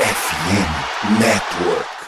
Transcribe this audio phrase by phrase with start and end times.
[0.00, 1.99] FM Network.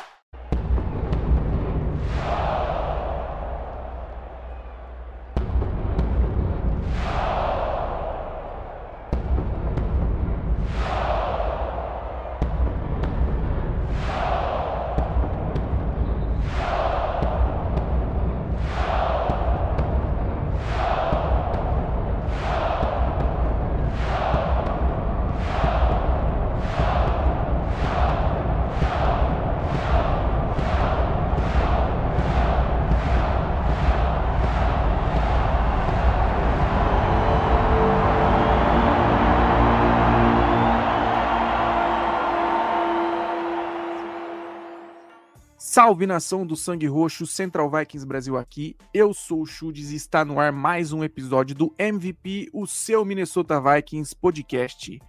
[45.75, 48.77] Salve nação do Sangue Roxo, Central Vikings Brasil aqui.
[48.93, 53.07] Eu sou o Chudes e está no ar mais um episódio do MVP, o seu
[53.07, 55.01] Minnesota Vikings podcast.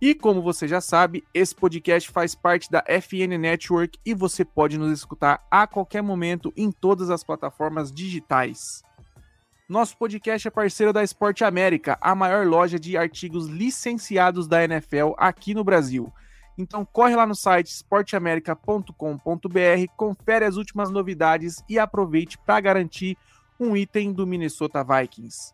[0.00, 4.78] E como você já sabe, esse podcast faz parte da FN Network e você pode
[4.78, 8.84] nos escutar a qualquer momento em todas as plataformas digitais.
[9.68, 15.14] Nosso podcast é parceiro da Esporte América, a maior loja de artigos licenciados da NFL
[15.18, 16.12] aqui no Brasil.
[16.56, 18.92] Então corre lá no site esporteamerica.com.br,
[19.96, 23.16] confere as últimas novidades e aproveite para garantir
[23.58, 25.52] um item do Minnesota Vikings.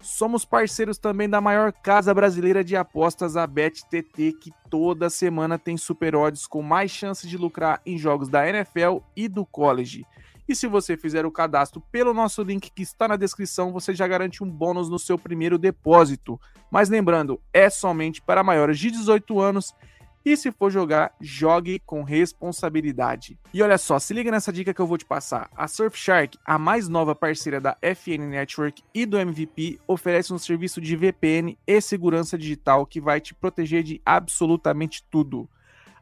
[0.00, 5.76] Somos parceiros também da maior casa brasileira de apostas, a BetTT, que toda semana tem
[5.76, 10.04] super odds com mais chances de lucrar em jogos da NFL e do college.
[10.48, 14.06] E se você fizer o cadastro pelo nosso link que está na descrição, você já
[14.08, 16.38] garante um bônus no seu primeiro depósito.
[16.68, 19.72] Mas lembrando, é somente para maiores de 18 anos
[20.24, 23.38] e se for jogar, jogue com responsabilidade.
[23.52, 25.50] E olha só, se liga nessa dica que eu vou te passar.
[25.56, 30.80] A Surfshark, a mais nova parceira da FN Network e do MVP, oferece um serviço
[30.80, 35.48] de VPN e segurança digital que vai te proteger de absolutamente tudo.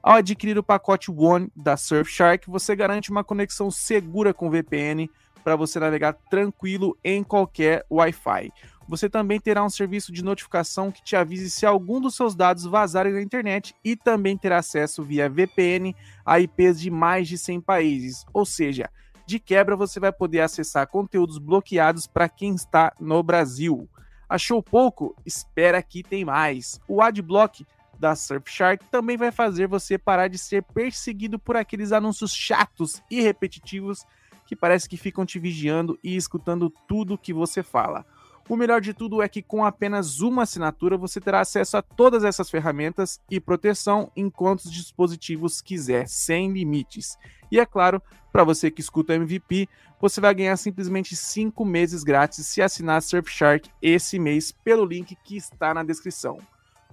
[0.03, 5.11] Ao adquirir o pacote One da Surfshark, você garante uma conexão segura com VPN
[5.45, 8.51] para você navegar tranquilo em qualquer Wi-Fi.
[8.91, 12.65] Você também terá um serviço de notificação que te avise se algum dos seus dados
[12.65, 15.95] vazarem na internet e também terá acesso via VPN
[16.27, 18.27] a IPs de mais de 100 países.
[18.35, 18.91] Ou seja,
[19.25, 23.89] de quebra você vai poder acessar conteúdos bloqueados para quem está no Brasil.
[24.29, 25.15] Achou pouco?
[25.25, 26.81] Espera que tem mais.
[26.89, 27.65] O Adblock
[27.97, 33.21] da Surfshark também vai fazer você parar de ser perseguido por aqueles anúncios chatos e
[33.21, 34.05] repetitivos
[34.45, 38.05] que parece que ficam te vigiando e escutando tudo que você fala.
[38.51, 42.25] O melhor de tudo é que com apenas uma assinatura você terá acesso a todas
[42.25, 47.17] essas ferramentas e proteção em quantos dispositivos quiser, sem limites.
[47.49, 48.03] E é claro,
[48.33, 49.69] para você que escuta MVP,
[50.01, 55.37] você vai ganhar simplesmente 5 meses grátis se assinar Surfshark esse mês pelo link que
[55.37, 56.37] está na descrição.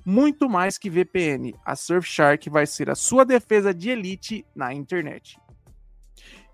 [0.06, 5.40] Muito mais que VPN, a Surfshark vai ser a sua defesa de elite na internet.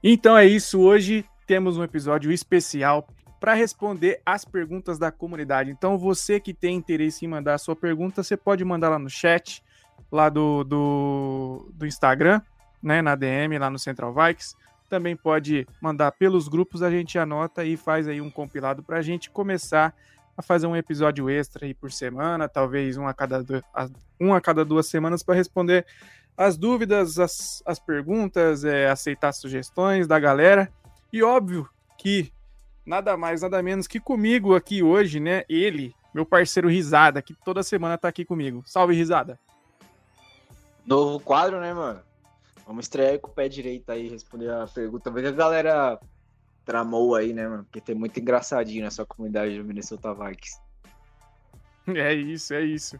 [0.01, 3.05] Então é isso, hoje temos um episódio especial
[3.43, 5.69] para responder as perguntas da comunidade.
[5.69, 9.09] Então, você que tem interesse em mandar a sua pergunta, você pode mandar lá no
[9.09, 9.61] chat,
[10.09, 12.41] lá do, do, do Instagram,
[12.81, 14.55] né, na DM, lá no Central Vikes.
[14.89, 19.01] Também pode mandar pelos grupos, a gente anota e faz aí um compilado para a
[19.01, 19.93] gente começar
[20.37, 23.43] a fazer um episódio extra aí por semana, talvez um a cada,
[24.21, 25.85] um a cada duas semanas para responder
[26.37, 30.71] as dúvidas, as, as perguntas, é, aceitar sugestões da galera.
[31.11, 32.31] E óbvio que
[32.85, 35.43] nada mais, nada menos que comigo aqui hoje, né?
[35.49, 38.63] Ele, meu parceiro Risada, que toda semana tá aqui comigo.
[38.65, 39.39] Salve, Risada.
[40.85, 42.01] Novo quadro, né, mano?
[42.65, 45.11] Vamos estrear com o pé direito aí, responder a pergunta.
[45.11, 45.99] Que a galera
[46.65, 47.63] tramou aí, né, mano?
[47.63, 50.61] Porque tem muito engraçadinho nessa comunidade do Minnesota Vikings.
[51.85, 52.97] É isso, é isso.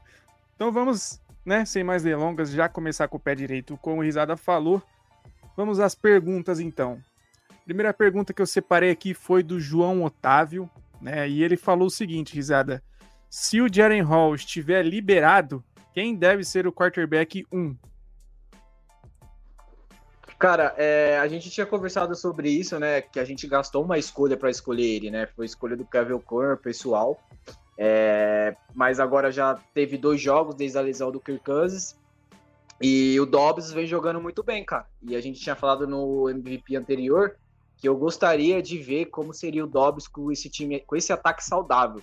[0.56, 3.78] Então vamos, né, sem mais delongas, já começar com o pé direito.
[3.78, 4.84] Como o Risada falou,
[5.56, 7.02] vamos às perguntas então.
[7.66, 10.70] Primeira pergunta que eu separei aqui foi do João Otávio,
[11.02, 11.28] né?
[11.30, 12.84] E ele falou o seguinte, risada:
[13.30, 15.64] se o Jaren Hall estiver liberado,
[15.94, 17.76] quem deve ser o quarterback 1?
[20.38, 23.02] Cara, é, a gente tinha conversado sobre isso, né?
[23.02, 25.26] Que a gente gastou uma escolha para escolher ele, né?
[25.26, 27.18] Foi a escolha do Kevin O'Connor, pessoal.
[27.78, 31.98] É, mas agora já teve dois jogos desde a lesão do Kirk Cousins.
[32.82, 34.86] E o Dobbs vem jogando muito bem, cara.
[35.02, 37.38] E a gente tinha falado no MVP anterior
[37.84, 41.44] que eu gostaria de ver como seria o Dobbs com esse time, com esse ataque
[41.44, 42.02] saudável.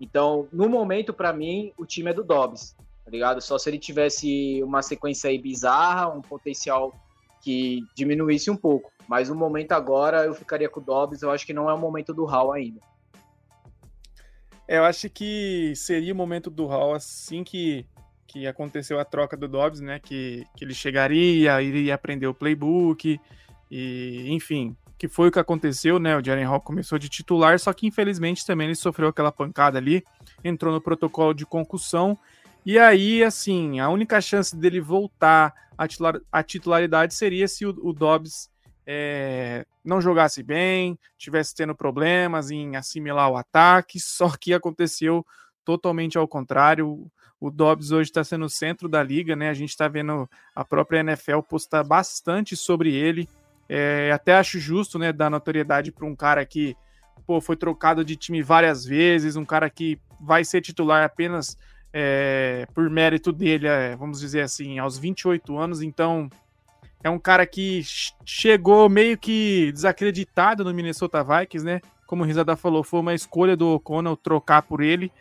[0.00, 2.74] Então, no momento, para mim, o time é do Dobbs,
[3.04, 3.38] tá ligado?
[3.42, 6.94] Só se ele tivesse uma sequência aí bizarra, um potencial
[7.42, 8.90] que diminuísse um pouco.
[9.06, 11.78] Mas no momento agora, eu ficaria com o Dobbs, eu acho que não é o
[11.78, 12.80] momento do Hall ainda.
[14.66, 17.84] É, eu acho que seria o momento do Hall assim que,
[18.26, 20.00] que aconteceu a troca do Dobbs, né?
[20.00, 23.20] Que, que ele chegaria, iria aprender o playbook,
[23.70, 26.14] e enfim, que foi o que aconteceu, né?
[26.14, 30.04] O Jaren Hall começou de titular, só que infelizmente também ele sofreu aquela pancada ali,
[30.44, 32.18] entrou no protocolo de concussão.
[32.66, 37.70] E aí, assim, a única chance dele voltar à, titular, à titularidade seria se o,
[37.82, 38.50] o Dobbs
[38.86, 45.24] é, não jogasse bem, tivesse tendo problemas em assimilar o ataque, só que aconteceu
[45.64, 47.10] totalmente ao contrário.
[47.40, 49.48] O Dobbs hoje está sendo o centro da liga, né?
[49.48, 53.26] A gente está vendo a própria NFL postar bastante sobre ele.
[53.72, 56.76] É, até acho justo, né, dar notoriedade para um cara que
[57.24, 61.56] pô, foi trocado de time várias vezes, um cara que vai ser titular apenas
[61.92, 65.82] é, por mérito dele, é, vamos dizer assim, aos 28 anos.
[65.82, 66.28] Então,
[67.04, 67.82] é um cara que
[68.24, 71.80] chegou meio que desacreditado no Minnesota Vikings, né?
[72.08, 75.12] Como o Risada falou, foi uma escolha do O'Connell trocar por ele.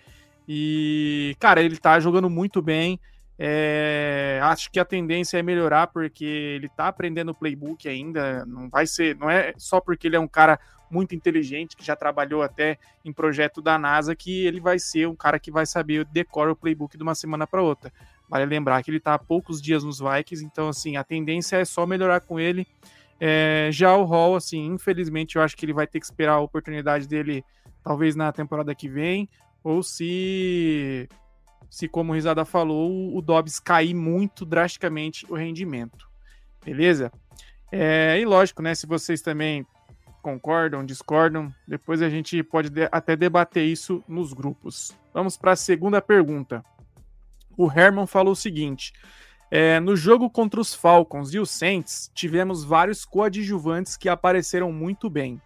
[0.47, 2.99] E, cara, ele tá jogando muito bem.
[3.41, 8.45] É, acho que a tendência é melhorar porque ele tá aprendendo o playbook ainda.
[8.45, 10.59] Não vai ser, não é só porque ele é um cara
[10.91, 15.15] muito inteligente que já trabalhou até em projeto da NASA que ele vai ser um
[15.15, 17.93] cara que vai saber decorar o playbook de uma semana para outra.
[18.27, 21.65] Vale lembrar que ele tá há poucos dias nos Vikings, então assim a tendência é
[21.65, 22.67] só melhorar com ele.
[23.21, 26.39] É, já o Hall, assim, infelizmente eu acho que ele vai ter que esperar a
[26.39, 27.43] oportunidade dele,
[27.83, 29.29] talvez na temporada que vem,
[29.63, 31.07] ou se,
[31.69, 36.09] se como o Risada falou, o Dobbs cair muito drasticamente o rendimento.
[36.63, 37.11] Beleza?
[37.71, 38.73] É, e lógico, né?
[38.73, 39.65] Se vocês também
[40.21, 44.91] concordam, discordam, depois a gente pode de até debater isso nos grupos.
[45.13, 46.63] Vamos para a segunda pergunta.
[47.57, 48.93] O Herman falou o seguinte:
[49.51, 55.09] é, no jogo contra os Falcons e os Saints, tivemos vários coadjuvantes que apareceram muito
[55.09, 55.41] bem.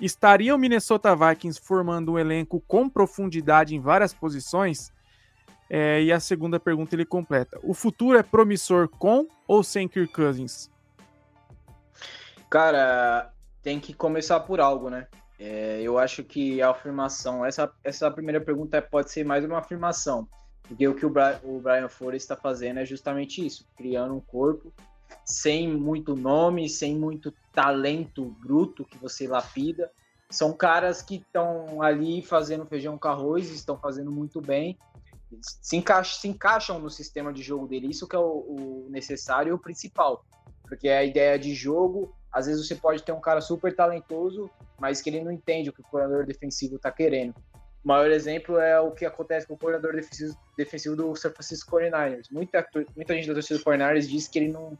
[0.00, 4.92] Estaria o Minnesota Vikings formando um elenco com profundidade em várias posições?
[5.74, 10.12] É, e a segunda pergunta ele completa: O futuro é promissor com ou sem Kirk
[10.12, 10.70] Cousins?
[12.50, 13.32] Cara,
[13.62, 15.06] tem que começar por algo, né?
[15.38, 20.28] É, eu acho que a afirmação, essa, essa primeira pergunta pode ser mais uma afirmação,
[20.62, 24.20] porque o que o Brian, o Brian Flores está fazendo é justamente isso, criando um
[24.20, 24.70] corpo
[25.24, 29.90] sem muito nome, sem muito talento bruto que você lapida.
[30.28, 34.78] São caras que estão ali fazendo feijão com arroz, estão fazendo muito bem,
[35.40, 37.88] se, encaixam, se encaixam no sistema de jogo dele.
[37.88, 40.24] Isso que é o, o necessário e o principal.
[40.62, 45.00] Porque a ideia de jogo, às vezes você pode ter um cara super talentoso, mas
[45.00, 47.34] que ele não entende o que o coordenador defensivo está querendo.
[47.84, 51.76] O maior exemplo é o que acontece com o coordenador defensivo, defensivo do San Francisco
[51.76, 52.26] 49ers.
[52.30, 54.78] Muita, muita gente da torcida do 49ers diz que ele não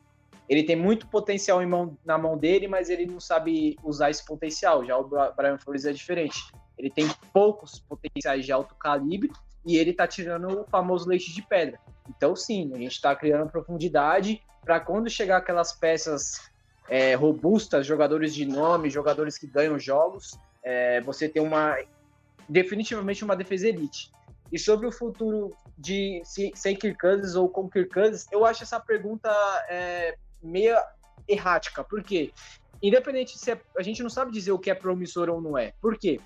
[0.48, 4.84] ele tem muito potencial mão, na mão dele, mas ele não sabe usar esse potencial.
[4.84, 6.38] Já o Brian Flores é diferente.
[6.76, 9.30] Ele tem poucos potenciais de alto calibre
[9.64, 11.78] e ele tá tirando o famoso leite de pedra.
[12.08, 16.50] Então, sim, a gente está criando profundidade para quando chegar aquelas peças
[16.88, 21.76] é, robustas, jogadores de nome, jogadores que ganham jogos, é, você ter uma
[22.48, 24.10] definitivamente uma defesa elite.
[24.50, 28.62] E sobre o futuro de se, sem Kirk Cousins ou com Kirk Cousins, eu acho
[28.62, 29.30] essa pergunta
[29.68, 30.76] é, meio
[31.26, 31.82] errática.
[31.82, 32.32] Por quê?
[32.82, 35.72] Independente se é, a gente não sabe dizer o que é promissor ou não é.
[35.80, 36.20] Por quê?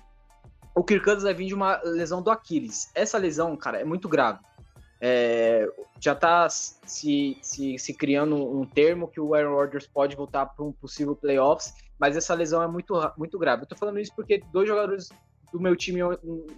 [0.77, 2.91] O Kirk Cousins vai vir de uma lesão do Aquiles.
[2.93, 4.39] Essa lesão, cara, é muito grave.
[5.01, 5.67] É,
[5.99, 10.63] já está se, se, se, criando um termo que o Aaron Rodgers pode voltar para
[10.63, 13.63] um possível playoffs, mas essa lesão é muito, muito grave.
[13.63, 15.09] Eu tô falando isso porque dois jogadores
[15.51, 15.99] do meu time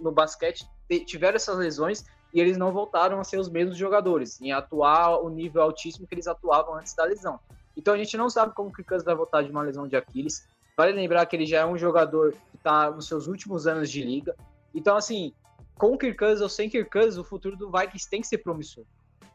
[0.02, 0.66] no basquete
[1.06, 5.30] tiveram essas lesões e eles não voltaram a ser os mesmos jogadores, em atuar o
[5.30, 7.40] nível altíssimo que eles atuavam antes da lesão.
[7.74, 10.46] Então a gente não sabe como o Kirk vai voltar de uma lesão de Aquiles.
[10.76, 14.36] Vale lembrar que ele já é um jogador está nos seus últimos anos de liga.
[14.74, 15.32] Então, assim,
[15.76, 18.84] com o Kirk ou sem Kirk o futuro do Vikings tem que ser promissor.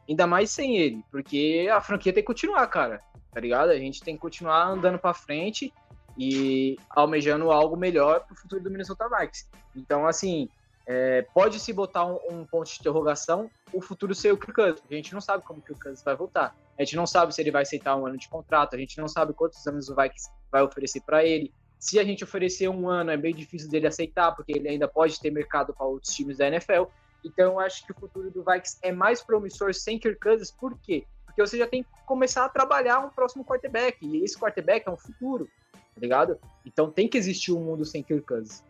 [0.08, 3.00] Ainda mais sem ele, porque a franquia tem que continuar, cara.
[3.32, 3.70] Tá ligado?
[3.70, 5.72] A gente tem que continuar andando para frente
[6.16, 9.46] e almejando algo melhor para o futuro do Minnesota Vikings.
[9.74, 10.48] Então, assim,
[10.86, 14.82] é, pode se botar um, um, ponto de interrogação o futuro ser o Kirk Cousins.
[14.88, 16.56] A gente não sabe como o Kirk Cousins vai voltar.
[16.78, 18.76] A gente não sabe se ele vai aceitar um ano de contrato.
[18.76, 21.52] A gente não sabe quantos anos o Vikings vai oferecer para ele.
[21.78, 25.20] Se a gente oferecer um ano, é bem difícil dele aceitar, porque ele ainda pode
[25.20, 26.84] ter mercado para outros times da NFL.
[27.24, 30.50] Então, eu acho que o futuro do Vikings é mais promissor sem Kirk Cousins.
[30.50, 31.04] Por quê?
[31.24, 33.98] Porque você já tem que começar a trabalhar um próximo quarterback.
[34.06, 36.38] E esse quarterback é um futuro, tá ligado?
[36.64, 38.64] Então, tem que existir um mundo sem Kirk Cousins.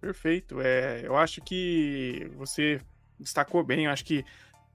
[0.00, 0.60] Perfeito.
[0.60, 2.80] É, eu acho que você
[3.20, 3.84] destacou bem.
[3.84, 4.24] Eu acho que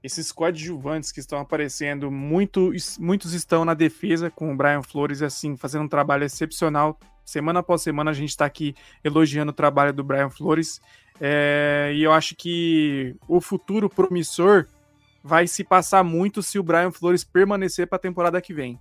[0.02, 5.56] esses coadjuvantes que estão aparecendo, muito, muitos estão na defesa com o Brian Flores, assim,
[5.56, 6.98] fazendo um trabalho excepcional.
[7.24, 10.80] Semana após semana a gente está aqui elogiando o trabalho do Brian Flores.
[11.20, 14.66] É, e eu acho que o futuro promissor
[15.22, 18.80] vai se passar muito se o Brian Flores permanecer para a temporada que vem.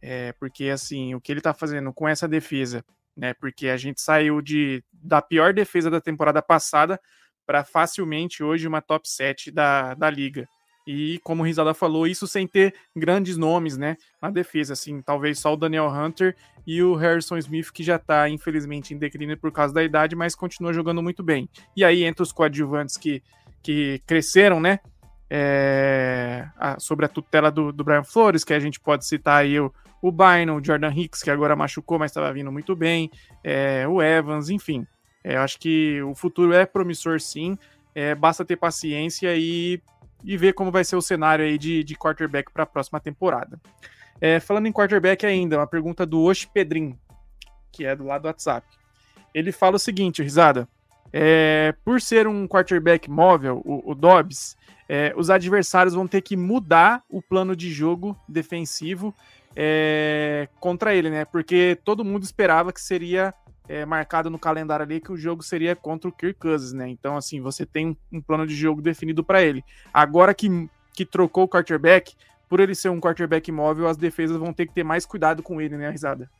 [0.00, 2.84] É, porque assim, o que ele está fazendo com essa defesa,
[3.16, 3.34] né?
[3.34, 7.00] Porque a gente saiu de da pior defesa da temporada passada
[7.44, 10.46] para facilmente hoje uma top 7 da, da liga.
[10.90, 15.38] E como o Risada falou, isso sem ter grandes nomes, né, na defesa, assim, talvez
[15.38, 16.34] só o Daniel Hunter
[16.66, 20.34] e o Harrison Smith, que já está infelizmente em declínio por causa da idade, mas
[20.34, 21.46] continua jogando muito bem.
[21.76, 23.22] E aí entre os coadjuvantes que,
[23.62, 24.80] que cresceram, né,
[25.28, 29.60] é, a, sobre a tutela do, do, Brian Flores, que a gente pode citar aí
[29.60, 33.10] o, o Bynum, o Jordan Hicks, que agora machucou, mas estava vindo muito bem,
[33.44, 34.86] é, o Evans, enfim.
[35.22, 37.58] É, eu acho que o futuro é promissor sim,
[37.94, 39.82] é, basta ter paciência e,
[40.24, 43.60] e ver como vai ser o cenário aí de, de quarterback para a próxima temporada.
[44.20, 46.98] É, falando em quarterback ainda, uma pergunta do Osh Pedrin,
[47.70, 48.66] que é do lado do WhatsApp.
[49.32, 50.68] Ele fala o seguinte, Risada,
[51.12, 54.56] é, por ser um quarterback móvel, o, o Dobbs,
[54.88, 59.14] é, os adversários vão ter que mudar o plano de jogo defensivo
[59.54, 61.24] é, contra ele, né?
[61.24, 63.34] Porque todo mundo esperava que seria
[63.68, 66.88] é, marcado no calendário ali que o jogo seria contra o Kirk Cousins, né?
[66.88, 69.62] Então, assim, você tem um, plano de jogo definido para ele.
[69.92, 72.14] Agora que, que trocou o quarterback,
[72.48, 75.60] por ele ser um quarterback móvel, as defesas vão ter que ter mais cuidado com
[75.60, 76.30] ele, né, Risada?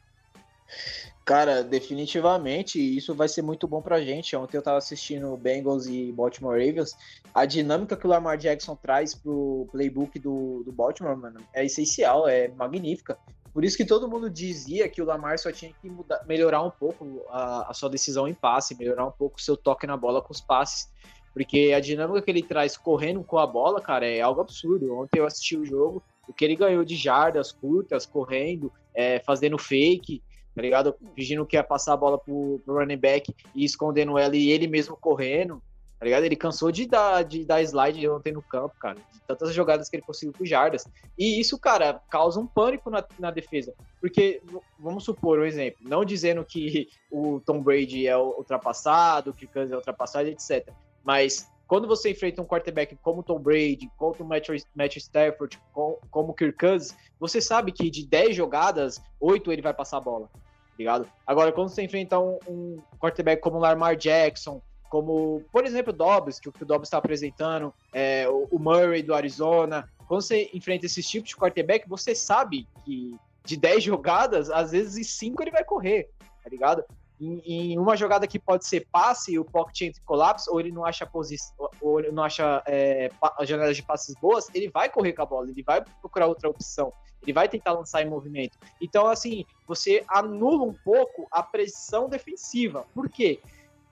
[1.24, 4.34] Cara, definitivamente isso vai ser muito bom pra gente.
[4.34, 6.96] Ontem eu tava assistindo Bengals e Baltimore Ravens.
[7.34, 12.26] A dinâmica que o Lamar Jackson traz pro playbook do, do Baltimore, mano, é essencial,
[12.26, 13.18] é magnífica.
[13.52, 16.70] Por isso que todo mundo dizia que o Lamar só tinha que mudar, melhorar um
[16.70, 20.22] pouco a, a sua decisão em passe, melhorar um pouco o seu toque na bola
[20.22, 20.90] com os passes.
[21.32, 24.94] Porque a dinâmica que ele traz correndo com a bola, cara, é algo absurdo.
[24.94, 29.58] Ontem eu assisti o jogo, o que ele ganhou de jardas curtas, correndo, é, fazendo
[29.58, 30.22] fake,
[30.54, 30.94] tá ligado?
[31.14, 34.66] Fingindo que ia passar a bola pro, pro running back e escondendo ela e ele
[34.66, 35.62] mesmo correndo
[35.98, 36.24] tá ligado?
[36.24, 39.96] Ele cansou de dar, de dar slide ontem no campo, cara, de tantas jogadas que
[39.96, 40.86] ele conseguiu com jardas.
[41.18, 43.74] E isso, cara, causa um pânico na, na defesa.
[44.00, 44.40] Porque,
[44.78, 49.72] vamos supor um exemplo, não dizendo que o Tom Brady é ultrapassado, que o Kansas
[49.72, 50.70] é ultrapassado, etc.
[51.02, 54.56] Mas quando você enfrenta um quarterback como Tom Brady, como o Matthew
[54.96, 55.98] Stafford, como,
[56.30, 60.28] o Kirk Cousins, você sabe que de 10 jogadas, 8 ele vai passar a bola,
[60.32, 60.40] tá
[60.78, 61.06] ligado?
[61.26, 66.40] Agora, quando você enfrenta um, um quarterback como Lamar Jackson, como, por exemplo, o Dobbs,
[66.40, 69.88] que o, que o Dobbs está apresentando, é, o, o, Murray do Arizona.
[70.06, 74.96] Quando você enfrenta esses tipos de quarterback, você sabe que de 10 jogadas, às vezes
[74.96, 76.10] em 5 ele vai correr,
[76.42, 76.84] tá ligado?
[77.20, 80.70] Em, em, uma jogada que pode ser passe, o pocket entra em colapso, ou ele
[80.70, 83.10] não acha posição, ou ele não acha é,
[83.42, 86.92] janelas de passes boas, ele vai correr com a bola, ele vai procurar outra opção,
[87.22, 88.56] ele vai tentar lançar em movimento.
[88.80, 92.86] Então, assim, você anula um pouco a pressão defensiva.
[92.94, 93.40] Por quê?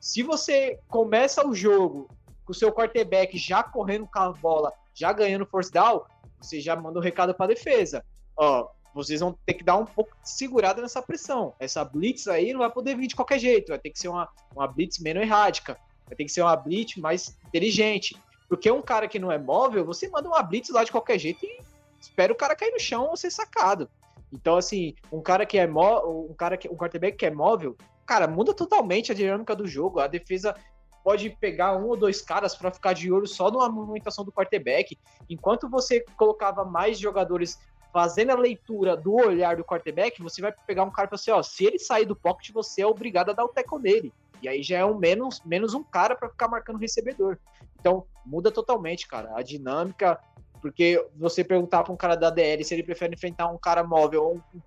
[0.07, 2.09] Se você começa o jogo
[2.45, 6.05] com o seu quarterback já correndo com a bola, já ganhando force down,
[6.41, 8.05] você já manda um recado para a defesa.
[8.37, 11.55] Ó, vocês vão ter que dar um pouco de segurada nessa pressão.
[11.59, 14.29] Essa blitz aí não vai poder vir de qualquer jeito, vai ter que ser uma,
[14.55, 18.17] uma blitz menos errática, vai ter que ser uma blitz mais inteligente.
[18.49, 21.45] Porque um cara que não é móvel, você manda uma blitz lá de qualquer jeito
[21.45, 21.61] e
[22.01, 23.91] espera o cara cair no chão ou ser sacado.
[24.33, 27.77] Então, assim, um cara que é móvel, um cara que um quarterback que é móvel,
[28.07, 30.01] cara, muda totalmente a dinâmica do jogo.
[30.01, 30.55] A defesa
[31.03, 34.99] pode pegar um ou dois caras para ficar de olho só numa movimentação do quarterback,
[35.31, 37.59] enquanto você colocava mais jogadores
[37.93, 41.43] fazendo a leitura do olhar do quarterback, você vai pegar um cara para você, ó,
[41.43, 44.13] se ele sair do pocket, você é obrigado a dar o teco nele.
[44.43, 47.39] E aí já é um menos, menos um cara para ficar marcando o recebedor.
[47.81, 50.21] Então, muda totalmente, cara, a dinâmica,
[50.61, 54.25] porque você perguntar para um cara da DL se ele prefere enfrentar um cara móvel
[54.25, 54.61] ou um,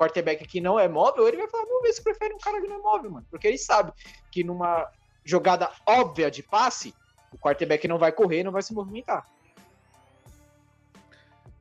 [0.00, 2.76] quarterback que não é móvel, ele vai falar, ver se prefere um cara que não
[2.76, 3.26] é móvel, mano.
[3.30, 3.92] Porque ele sabe
[4.32, 4.90] que numa
[5.22, 6.94] jogada óbvia de passe,
[7.30, 9.26] o quarterback não vai correr, não vai se movimentar.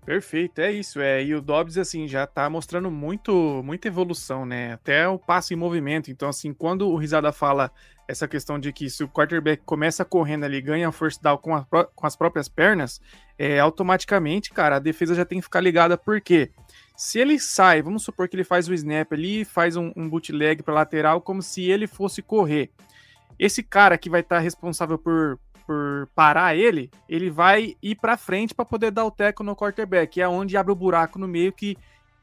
[0.05, 1.01] Perfeito, é isso.
[1.01, 4.73] É, e o Dobbs, assim, já tá mostrando muito, muita evolução, né?
[4.73, 6.09] Até o passe em movimento.
[6.09, 7.71] Então, assim, quando o Risada fala
[8.07, 11.63] essa questão de que se o quarterback começa correndo ali, ganha force down com, a,
[11.63, 12.99] com as próprias pernas,
[13.37, 15.95] é, automaticamente, cara, a defesa já tem que ficar ligada.
[15.95, 16.49] Por quê?
[16.99, 20.61] Se ele sai, vamos supor que ele faz o snap ali, faz um, um bootleg
[20.61, 22.71] para lateral, como se ele fosse correr.
[23.39, 28.17] Esse cara que vai estar tá responsável por, por parar ele, ele vai ir para
[28.17, 31.53] frente para poder dar o teco no quarterback, é onde abre o buraco no meio
[31.53, 31.77] que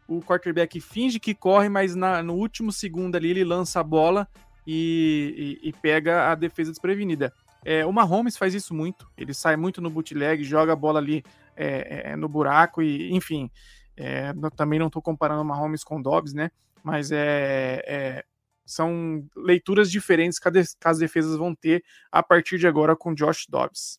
[0.06, 4.28] o quarterback finge que corre, mas na, no último segundo ali ele lança a bola
[4.66, 7.32] e, e, e pega a defesa desprevenida.
[7.64, 11.24] É, o Mahomes faz isso muito, ele sai muito no bootleg, joga a bola ali
[11.56, 13.50] é, é, no buraco e, enfim,
[13.96, 16.50] é, também não estou comparando Mahomes com Dobbs, né?
[16.82, 18.24] Mas é, é,
[18.64, 20.48] são leituras diferentes que
[20.84, 23.98] as defesas vão ter a partir de agora com Josh Dobbs.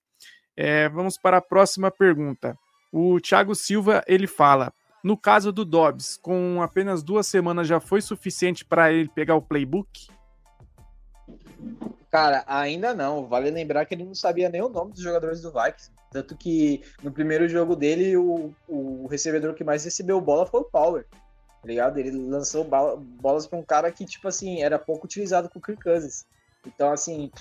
[0.56, 2.58] É, vamos para a próxima pergunta.
[2.92, 4.74] O Thiago Silva ele fala:
[5.04, 9.42] no caso do Dobbs, com apenas duas semanas já foi suficiente para ele pegar o
[9.42, 10.08] playbook?
[12.18, 13.28] Cara, ainda não.
[13.28, 15.92] Vale lembrar que ele não sabia nem o nome dos jogadores do Vikings.
[16.12, 20.66] Tanto que no primeiro jogo dele, o, o recebedor que mais recebeu bola foi o
[20.66, 21.06] Power.
[21.12, 22.00] Tá ligado?
[22.00, 22.68] Ele lançou
[23.22, 26.26] bolas para um cara que, tipo assim, era pouco utilizado com o Kirk Cousins.
[26.66, 27.32] Então, assim,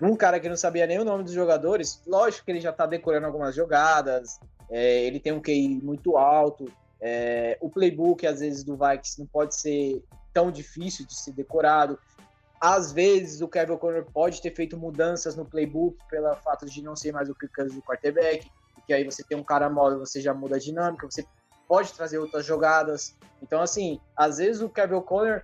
[0.00, 2.86] um cara que não sabia nem o nome dos jogadores, lógico que ele já está
[2.86, 8.64] decorando algumas jogadas, é, ele tem um QI muito alto, é, o playbook, às vezes,
[8.64, 11.98] do Vikings não pode ser tão difícil de ser decorado.
[12.62, 16.94] Às vezes, o Kevin O'Connor pode ter feito mudanças no playbook pelo fato de não
[16.94, 20.20] ser mais o Kirk Cousins do quarterback, porque aí você tem um cara móvel, você
[20.20, 21.26] já muda a dinâmica, você
[21.66, 23.18] pode trazer outras jogadas.
[23.42, 25.42] Então, assim, às vezes o Kevin O'Connor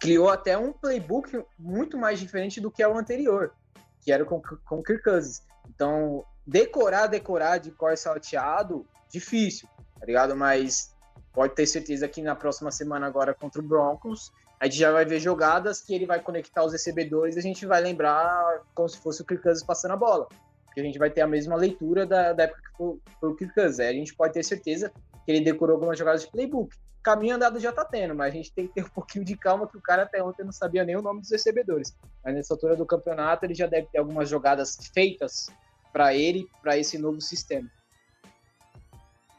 [0.00, 3.54] criou até um playbook muito mais diferente do que é o anterior,
[4.00, 5.44] que era com, com o Kirk Cousins.
[5.68, 9.68] Então, decorar, decorar de core salteado, difícil,
[10.00, 10.34] tá ligado?
[10.34, 10.92] Mas
[11.32, 15.04] pode ter certeza que na próxima semana agora contra o Broncos, a gente já vai
[15.04, 18.98] ver jogadas que ele vai conectar os recebedores e a gente vai lembrar como se
[18.98, 20.28] fosse o Kirk Cousins passando a bola.
[20.64, 23.36] Porque a gente vai ter a mesma leitura da, da época que foi, foi o
[23.36, 23.80] Kirk Cousins.
[23.80, 24.90] A gente pode ter certeza
[25.24, 26.74] que ele decorou algumas jogadas de playbook
[27.06, 29.68] caminho andado já tá tendo, mas a gente tem que ter um pouquinho de calma
[29.68, 31.96] que o cara até ontem não sabia nem o nome dos recebedores.
[32.24, 35.46] Mas nessa altura do campeonato ele já deve ter algumas jogadas feitas
[35.92, 37.70] para ele, para esse novo sistema.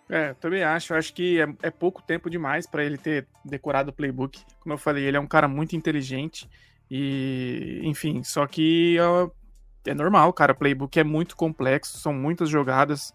[0.09, 0.93] É, também acho.
[0.93, 4.39] Acho que é, é pouco tempo demais para ele ter decorado o playbook.
[4.59, 6.49] Como eu falei, ele é um cara muito inteligente
[6.89, 8.97] e, enfim, só que
[9.85, 10.53] é, é normal, cara.
[10.53, 13.13] O playbook é muito complexo, são muitas jogadas.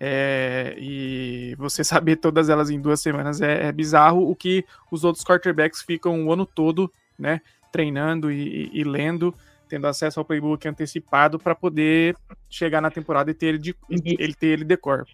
[0.00, 5.04] É, e você saber todas elas em duas semanas é, é, bizarro, o que os
[5.04, 9.32] outros quarterbacks ficam o ano todo, né, treinando e, e, e lendo,
[9.68, 12.16] tendo acesso ao playbook antecipado para poder
[12.50, 15.06] chegar na temporada e ter ele, de, ele ter ele decor.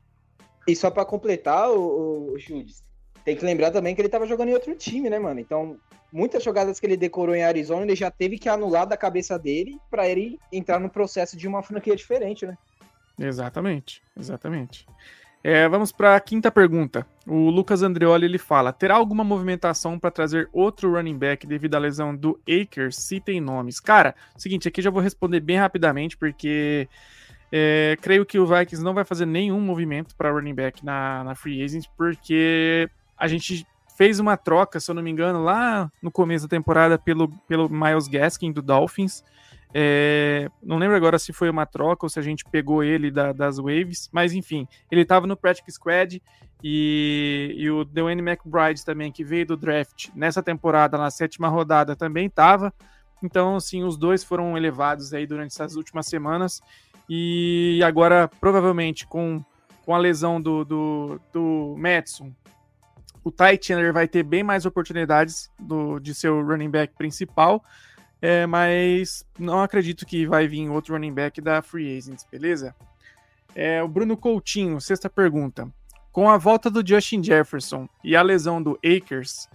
[0.68, 2.84] E só para completar, o, o Judes,
[3.24, 5.40] tem que lembrar também que ele estava jogando em outro time, né, mano?
[5.40, 5.78] Então,
[6.12, 9.78] muitas jogadas que ele decorou em Arizona, ele já teve que anular da cabeça dele
[9.90, 12.54] para ele entrar no processo de uma franquia diferente, né?
[13.18, 14.86] Exatamente, exatamente.
[15.42, 17.06] É, vamos para a quinta pergunta.
[17.26, 21.78] O Lucas Andreoli ele fala: terá alguma movimentação para trazer outro running back devido à
[21.78, 23.08] lesão do Akers?
[23.24, 23.80] Tem nomes.
[23.80, 26.88] Cara, seguinte, aqui já vou responder bem rapidamente porque
[27.50, 31.34] é, creio que o Vikings não vai fazer nenhum movimento para running back na, na
[31.34, 36.10] free agent porque a gente fez uma troca, se eu não me engano, lá no
[36.10, 39.24] começo da temporada pelo, pelo Miles Gaskin do Dolphins.
[39.74, 43.32] É, não lembro agora se foi uma troca ou se a gente pegou ele da,
[43.32, 46.22] das Waves, mas enfim, ele estava no Practice Squad
[46.62, 51.96] e, e o Dwayne McBride também, que veio do draft nessa temporada, na sétima rodada,
[51.96, 52.72] também estava.
[53.22, 56.62] Então, assim, os dois foram elevados aí durante essas últimas semanas
[57.08, 59.42] e agora, provavelmente, com,
[59.84, 62.32] com a lesão do, do, do Madison,
[63.24, 67.62] o Ty Chandler vai ter bem mais oportunidades do, de ser o running back principal
[68.20, 72.74] é, mas não acredito que vai vir outro running back da Free Agents, beleza?
[73.54, 75.68] É, o Bruno Coutinho, sexta pergunta.
[76.10, 79.48] Com a volta do Justin Jefferson e a lesão do Akers,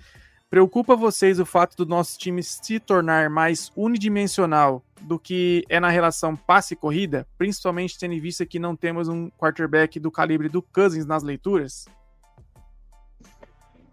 [0.54, 5.90] preocupa vocês o fato do nosso time se tornar mais unidimensional do que é na
[5.90, 11.08] relação passe-corrida, principalmente tendo em vista que não temos um quarterback do calibre do Cousins
[11.08, 11.88] nas leituras?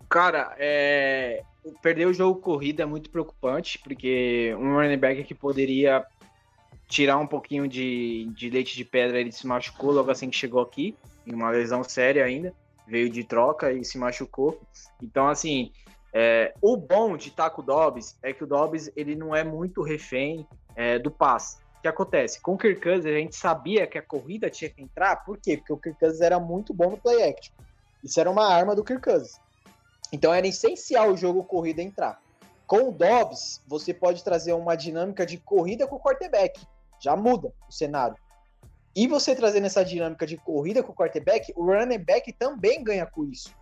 [0.07, 1.43] Cara, é
[1.81, 6.05] perder o jogo corrido é muito preocupante, porque um running back que poderia
[6.87, 10.61] tirar um pouquinho de, de leite de pedra, ele se machucou logo assim que chegou
[10.61, 10.95] aqui,
[11.27, 12.53] em uma lesão séria ainda,
[12.87, 14.61] veio de troca e se machucou.
[15.03, 15.73] Então, assim,
[16.13, 20.47] é, o bom de Taco Dobbs é que o Dobbs ele não é muito refém
[20.75, 21.59] é, do passe.
[21.79, 22.41] O que acontece?
[22.41, 25.57] Com o Kirk Cousins, a gente sabia que a corrida tinha que entrar, por quê?
[25.57, 27.55] Porque o Kirk Cousins era muito bom no play action.
[28.03, 29.41] Isso era uma arma do Kirk Cousins.
[30.13, 32.21] Então era essencial o jogo corrida entrar.
[32.67, 36.61] Com o Dobbs, você pode trazer uma dinâmica de corrida com o quarterback.
[37.03, 38.17] Já muda o cenário.
[38.95, 43.07] E você trazendo essa dinâmica de corrida com o quarterback, o running back também ganha
[43.07, 43.55] com isso.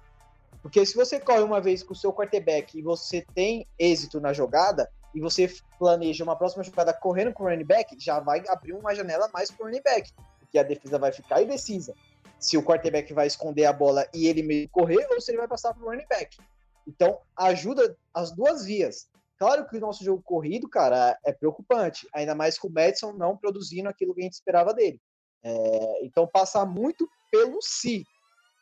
[0.63, 4.33] Porque se você corre uma vez com o seu quarterback e você tem êxito na
[4.33, 8.73] jogada, e você planeja uma próxima jogada correndo com o running back, já vai abrir
[8.73, 10.13] uma janela mais para o running back.
[10.39, 11.95] Porque a defesa vai ficar indecisa
[12.39, 15.49] se o quarterback vai esconder a bola e ele meio correr ou se ele vai
[15.49, 16.39] passar para o running back.
[16.87, 19.09] Então, ajuda as duas vias.
[19.39, 23.37] Claro que o nosso jogo corrido, cara, é preocupante, ainda mais com o Madison não
[23.37, 25.01] produzindo aquilo que a gente esperava dele.
[25.43, 28.05] É, então, passar muito pelo si.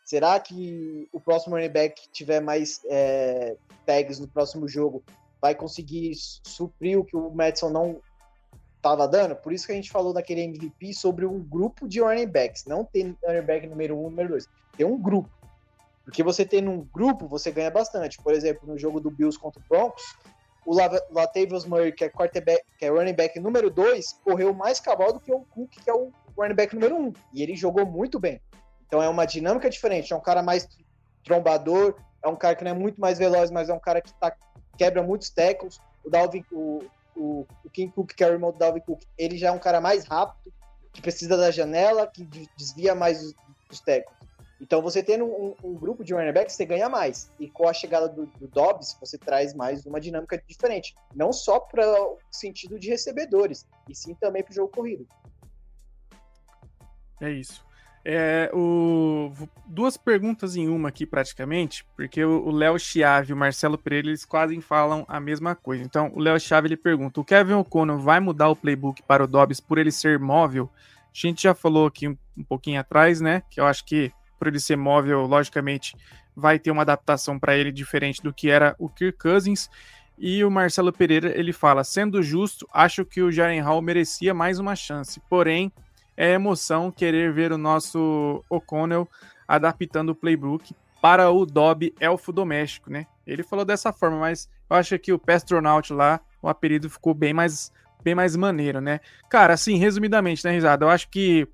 [0.06, 5.02] Será que o próximo running back tiver mais é, tags no próximo jogo
[5.42, 6.12] vai conseguir
[6.44, 8.00] suprir o que o Madison não
[8.80, 12.28] tava dando, por isso que a gente falou daquele MVP sobre um grupo de running
[12.28, 15.28] backs, não tem running back número um, número dois, tem um grupo.
[16.04, 18.16] Porque você tendo um grupo, você ganha bastante.
[18.22, 20.04] Por exemplo, no jogo do Bills contra o Broncos,
[20.64, 20.72] o
[21.10, 25.20] Latavius Murray, que é, quarterback, que é running back número 2, correu mais cavalo do
[25.20, 27.06] que o Cook, que é o running back número 1.
[27.06, 28.40] Um, e ele jogou muito bem.
[28.86, 30.12] Então é uma dinâmica diferente.
[30.12, 30.68] É um cara mais
[31.24, 34.12] trombador, é um cara que não é muito mais veloz, mas é um cara que
[34.14, 34.34] tá,
[34.76, 35.80] quebra muitos tackles.
[36.04, 36.84] O Dalvin, o,
[37.16, 39.58] o, o King Cook, que é o irmão do Dalvin Cook, ele já é um
[39.58, 40.52] cara mais rápido,
[40.92, 42.24] que precisa da janela, que
[42.56, 43.34] desvia mais os,
[43.70, 44.16] os tackles.
[44.60, 47.30] Então, você tendo um, um, grupo de running backs, você ganha mais.
[47.38, 50.96] E com a chegada do, do Dobbs, você traz mais uma dinâmica diferente.
[51.14, 55.06] Não só para o sentido de recebedores, e sim também para o jogo corrido.
[57.20, 57.65] É isso.
[58.08, 59.32] É, o...
[59.66, 64.24] Duas perguntas em uma aqui, praticamente, porque o Léo Chiave e o Marcelo Pereira eles
[64.24, 65.82] quase falam a mesma coisa.
[65.82, 69.26] Então, o Léo Chiave ele pergunta: o Kevin O'Connor vai mudar o playbook para o
[69.26, 70.70] Dobbs por ele ser móvel?
[70.76, 73.42] A gente já falou aqui um, um pouquinho atrás, né?
[73.50, 75.96] Que eu acho que por ele ser móvel, logicamente,
[76.36, 79.68] vai ter uma adaptação para ele diferente do que era o Kirk Cousins.
[80.16, 84.60] E o Marcelo Pereira ele fala: sendo justo, acho que o Jaren Hall merecia mais
[84.60, 85.72] uma chance, porém
[86.16, 89.08] é emoção querer ver o nosso O'Connell
[89.46, 93.06] adaptando o playbook para o Dob elfo doméstico, né?
[93.26, 97.32] Ele falou dessa forma, mas eu acho que o Pestronaut lá, o apelido ficou bem
[97.32, 99.00] mais bem mais maneiro, né?
[99.28, 100.84] Cara, assim, resumidamente, né, Risada?
[100.84, 101.46] Eu acho que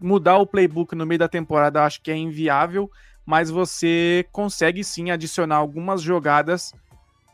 [0.00, 2.90] mudar o playbook no meio da temporada eu acho que é inviável,
[3.26, 6.72] mas você consegue sim adicionar algumas jogadas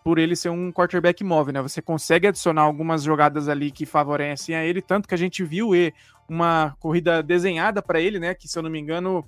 [0.05, 1.62] por ele ser um quarterback móvel, né?
[1.62, 5.75] Você consegue adicionar algumas jogadas ali que favorecem a ele, tanto que a gente viu
[5.75, 5.95] e
[6.29, 8.35] uma corrida desenhada para ele, né?
[8.35, 9.25] Que se eu não me engano,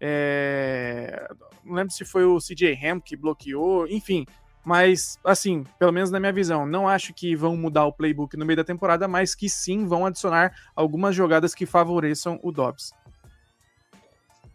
[0.00, 1.28] é...
[1.64, 4.24] não lembro se foi o CJ Ham que bloqueou, enfim.
[4.64, 8.46] Mas, assim, pelo menos na minha visão, não acho que vão mudar o playbook no
[8.46, 12.92] meio da temporada, mas que sim vão adicionar algumas jogadas que favoreçam o Dobbs.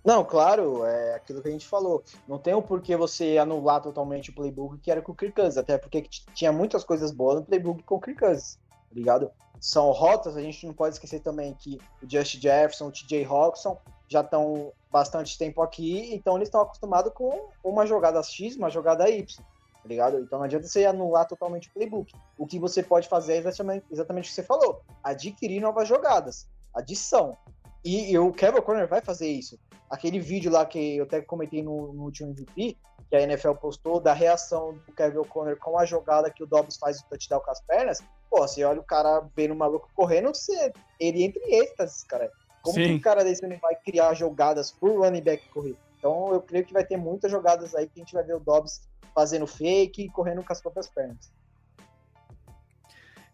[0.09, 2.03] Não, claro, é aquilo que a gente falou.
[2.27, 5.55] Não tem o porquê você anular totalmente o playbook que era com o Kirk Cousins,
[5.55, 6.01] até porque
[6.33, 9.29] tinha muitas coisas boas no playbook com o Kirk Cousins, tá ligado?
[9.61, 13.77] São rotas, a gente não pode esquecer também que o Justin Jefferson, o TJ Hawkinson
[14.07, 19.07] já estão bastante tempo aqui, então eles estão acostumados com uma jogada X, uma jogada
[19.07, 20.21] Y tá ligado?
[20.21, 22.11] Então não adianta você anular totalmente o playbook.
[22.35, 26.47] O que você pode fazer é exatamente, exatamente o que você falou: adquirir novas jogadas,
[26.73, 27.37] adição.
[27.83, 29.59] E, e o Kevin Corner vai fazer isso.
[29.89, 32.77] Aquele vídeo lá que eu até comentei no, no último MVP,
[33.09, 36.77] que a NFL postou, da reação do Kevin O'Connor com a jogada que o Dobbs
[36.77, 40.27] faz o touchdown com as pernas, pô, você olha o cara vendo o maluco correndo,
[40.27, 42.31] você, ele entre êxtases, cara.
[42.61, 42.83] Como Sim.
[42.83, 45.75] que um cara desse não vai criar jogadas por running back correr?
[45.97, 48.39] Então eu creio que vai ter muitas jogadas aí que a gente vai ver o
[48.39, 51.31] Dobbs fazendo fake e correndo com as próprias pernas.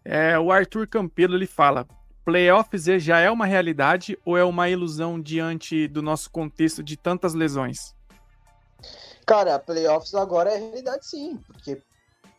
[0.03, 1.87] É, o Arthur Campelo ele fala:
[2.25, 7.35] playoffs já é uma realidade ou é uma ilusão diante do nosso contexto de tantas
[7.35, 7.93] lesões?
[9.25, 11.81] Cara, playoffs agora é realidade sim, porque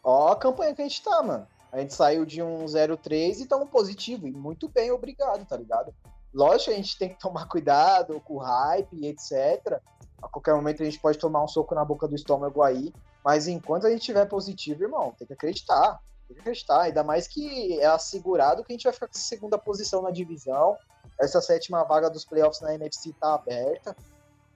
[0.03, 1.47] ó a campanha que a gente tá, mano.
[1.73, 5.95] A gente saiu de um 0-3 e estamos positivo, e muito bem, obrigado, tá ligado?
[6.35, 9.81] Lógico, a gente tem que tomar cuidado com o hype e etc.
[10.21, 12.93] A qualquer momento a gente pode tomar um soco na boca do estômago aí,
[13.25, 16.01] mas enquanto a gente tiver positivo, irmão, tem que acreditar.
[16.27, 16.83] Tem que acreditar.
[16.83, 20.77] Ainda mais que é assegurado que a gente vai ficar com segunda posição na divisão.
[21.21, 23.97] Essa sétima vaga dos playoffs na NFC tá aberta,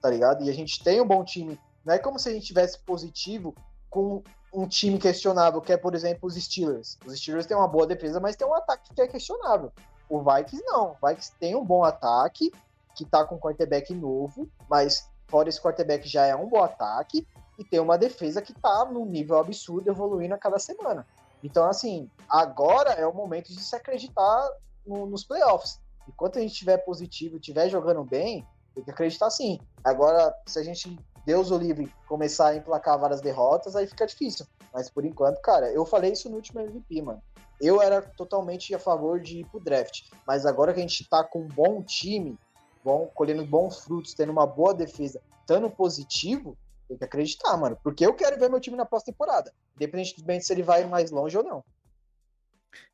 [0.01, 0.43] tá ligado?
[0.43, 1.59] E a gente tem um bom time.
[1.85, 3.55] Não é como se a gente tivesse positivo
[3.89, 6.97] com um time questionável, que é, por exemplo, os Steelers.
[7.05, 9.71] Os Steelers têm uma boa defesa, mas tem um ataque que é questionável.
[10.09, 10.91] O Vikings não.
[11.01, 12.51] O Vikings tem um bom ataque,
[12.95, 17.25] que tá com um quarterback novo, mas fora esse quarterback já é um bom ataque
[17.57, 21.07] e tem uma defesa que tá num nível absurdo, evoluindo a cada semana.
[21.43, 24.49] Então, assim, agora é o momento de se acreditar
[24.85, 25.79] no, nos playoffs.
[26.07, 29.59] Enquanto a gente estiver positivo, estiver jogando bem, tem que acreditar sim.
[29.83, 34.45] Agora, se a gente, Deus o livre, começar a emplacar várias derrotas, aí fica difícil.
[34.73, 37.21] Mas por enquanto, cara, eu falei isso no último MVP, mano.
[37.59, 40.09] Eu era totalmente a favor de ir pro draft.
[40.25, 42.37] Mas agora que a gente tá com um bom time,
[42.83, 46.57] bom, colhendo bons frutos, tendo uma boa defesa, estando positivo,
[46.91, 47.77] tem que acreditar, mano.
[47.83, 49.53] Porque eu quero ver meu time na pós-temporada.
[49.75, 51.63] Independentemente se ele vai mais longe ou não.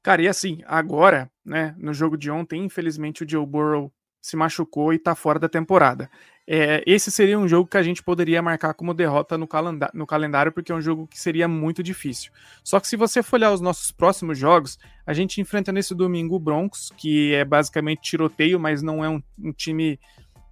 [0.02, 4.92] Cara, e assim, agora, né, no jogo de ontem, infelizmente o Joe Burrow se machucou
[4.94, 6.10] e tá fora da temporada.
[6.46, 9.48] É, esse seria um jogo que a gente poderia marcar como derrota no,
[9.94, 12.32] no, calendário, porque é um jogo que seria muito difícil.
[12.64, 16.36] Só que se você for olhar os nossos próximos jogos, a gente enfrenta nesse domingo
[16.36, 20.00] o Broncos, que é basicamente tiroteio, mas não é um, um time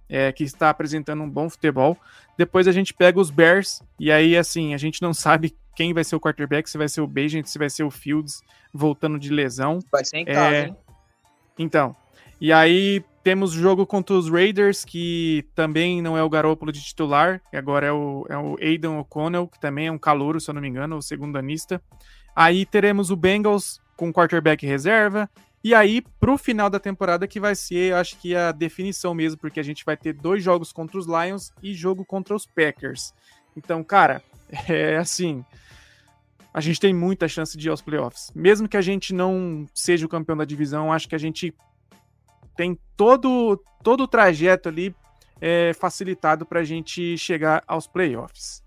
[0.08, 1.96] é, que está apresentando um bom futebol.
[2.36, 6.04] Depois a gente pega os Bears, e aí, assim, a gente não sabe quem vai
[6.04, 8.40] ser o quarterback, se vai ser o Bagent, se vai ser o Fields
[8.72, 9.78] voltando de lesão.
[9.92, 10.76] Vai ser em casa, é, hein?
[11.58, 11.96] Então,
[12.40, 16.82] e aí temos o jogo contra os Raiders, que também não é o Garópolo de
[16.82, 20.54] titular, agora é o, é o Aidan O'Connell, que também é um calouro, se eu
[20.54, 21.82] não me engano, o segundo anista.
[22.34, 25.28] Aí teremos o Bengals com quarterback reserva,
[25.66, 29.36] e aí, pro final da temporada, que vai ser, eu acho que a definição mesmo,
[29.36, 33.12] porque a gente vai ter dois jogos contra os Lions e jogo contra os Packers.
[33.56, 34.22] Então, cara,
[34.68, 35.44] é assim.
[36.54, 38.30] A gente tem muita chance de ir aos playoffs.
[38.32, 41.52] Mesmo que a gente não seja o campeão da divisão, acho que a gente
[42.56, 44.94] tem todo, todo o trajeto ali
[45.40, 48.62] é, facilitado para a gente chegar aos playoffs.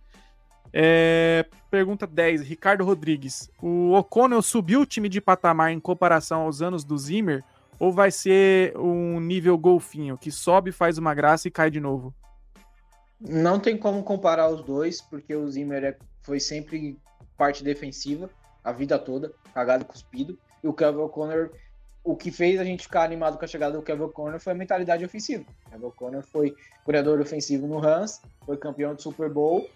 [0.74, 3.50] É, pergunta 10, Ricardo Rodrigues.
[3.62, 7.44] O O'Connell subiu o time de patamar em comparação aos anos do Zimmer?
[7.80, 12.14] Ou vai ser um nível golfinho, que sobe, faz uma graça e cai de novo?
[13.20, 16.98] Não tem como comparar os dois, porque o Zimmer é, foi sempre
[17.38, 18.30] parte defensiva
[18.64, 20.38] a vida toda, cagado e cuspido.
[20.64, 21.52] E o Kevin O'Connor,
[22.04, 24.56] o que fez a gente ficar animado com a chegada do Kevin O'Connor foi a
[24.56, 25.46] mentalidade ofensiva.
[25.68, 29.70] O Kevin O'Connor foi curador ofensivo no Rams, foi campeão do Super Bowl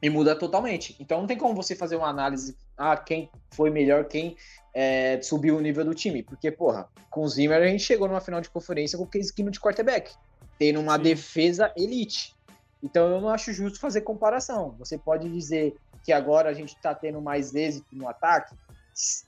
[0.00, 0.96] e muda totalmente.
[1.00, 4.36] Então não tem como você fazer uma análise, ah, quem foi melhor, quem
[4.72, 6.22] é, subiu o nível do time.
[6.22, 9.32] Porque, porra, com o Zimmer a gente chegou numa final de conferência com o Case
[9.32, 10.14] Keenum de quarterback,
[10.58, 11.02] tendo uma Sim.
[11.02, 12.34] defesa elite.
[12.82, 14.74] Então eu não acho justo fazer comparação.
[14.78, 18.54] Você pode dizer que agora a gente está tendo mais êxito no ataque,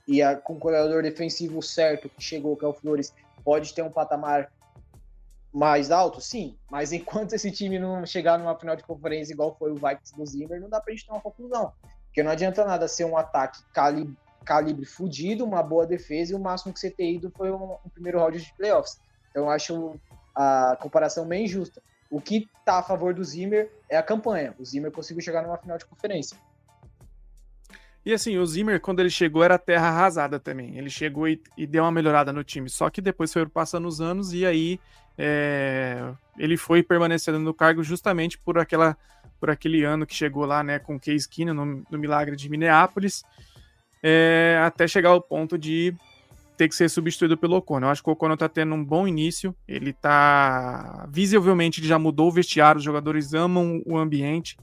[0.07, 3.81] e a, com o coordenador defensivo certo que chegou, que é o Flores, pode ter
[3.81, 4.51] um patamar
[5.53, 9.71] mais alto, sim, mas enquanto esse time não chegar numa final de conferência igual foi
[9.71, 11.73] o Vikings do Zimmer, não dá pra gente ter uma conclusão.
[12.05, 16.39] Porque não adianta nada ser um ataque calibre, calibre fudido, uma boa defesa e o
[16.39, 18.99] máximo que você ter ido foi um, um primeiro round de playoffs.
[19.29, 19.95] Então eu acho
[20.35, 21.81] a comparação bem injusta.
[22.09, 24.53] O que tá a favor do Zimmer é a campanha.
[24.59, 26.37] O Zimmer conseguiu chegar numa final de conferência.
[28.03, 30.77] E assim, o Zimmer, quando ele chegou, era terra arrasada também.
[30.77, 32.67] Ele chegou e, e deu uma melhorada no time.
[32.67, 34.79] Só que depois foram passando os anos e aí
[35.17, 38.97] é, ele foi permanecendo no cargo justamente por aquela
[39.39, 43.23] por aquele ano que chegou lá, né, com Case Keenum no, no Milagre de Minneapolis,
[44.03, 45.95] é, até chegar ao ponto de
[46.55, 47.79] ter que ser substituído pelo Ocon.
[47.79, 51.97] Eu acho que o Ocon tá tendo um bom início, ele tá visivelmente ele já
[51.97, 54.55] mudou o vestiário, os jogadores amam o ambiente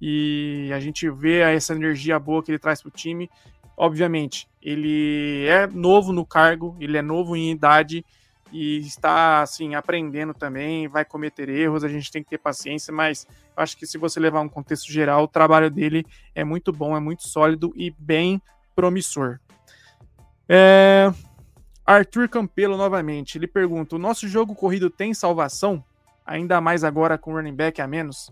[0.00, 3.30] e a gente vê essa energia boa que ele traz para o time.
[3.76, 8.02] Obviamente, ele é novo no cargo, ele é novo em idade
[8.52, 13.26] e está assim aprendendo também, vai cometer erros, a gente tem que ter paciência, mas
[13.56, 17.00] acho que se você levar um contexto geral, o trabalho dele é muito bom, é
[17.00, 18.40] muito sólido e bem
[18.76, 19.40] promissor.
[20.48, 21.10] É...
[21.84, 25.82] Arthur Campelo novamente, ele pergunta: o nosso jogo corrido tem salvação?
[26.24, 28.30] Ainda mais agora com running back a menos?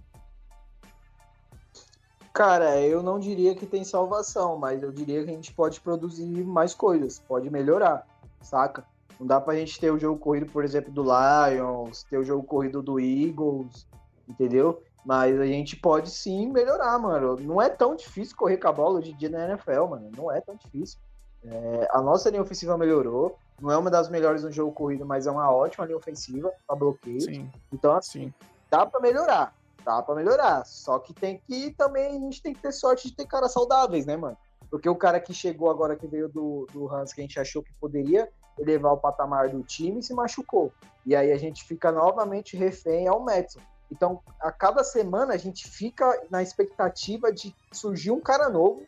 [2.33, 6.25] Cara, eu não diria que tem salvação, mas eu diria que a gente pode produzir
[6.45, 8.07] mais coisas, pode melhorar,
[8.41, 8.85] saca?
[9.21, 12.43] Não dá pra gente ter o jogo corrido, por exemplo, do Lions, ter o jogo
[12.43, 13.87] corrido do Eagles,
[14.27, 14.83] entendeu?
[15.05, 17.37] Mas a gente pode sim melhorar, mano.
[17.37, 20.11] Não é tão difícil correr com a bola hoje em dia na NFL, mano.
[20.17, 20.99] Não é tão difícil.
[21.45, 23.37] É, a nossa linha ofensiva melhorou.
[23.61, 26.77] Não é uma das melhores no jogo corrido, mas é uma ótima linha ofensiva para
[26.77, 27.21] bloqueio.
[27.21, 27.51] Sim.
[27.71, 28.35] Então, assim, sim.
[28.71, 29.55] dá para melhorar.
[29.85, 30.65] Dá para melhorar.
[30.65, 34.07] Só que tem que também, a gente tem que ter sorte de ter caras saudáveis,
[34.07, 34.37] né, mano?
[34.71, 37.63] Porque o cara que chegou agora, que veio do, do Hans, que a gente achou
[37.63, 40.73] que poderia elevar o patamar do time, se machucou.
[41.05, 43.61] E aí a gente fica novamente refém ao Madison.
[43.91, 48.87] Então, a cada semana a gente fica na expectativa de surgir um cara novo,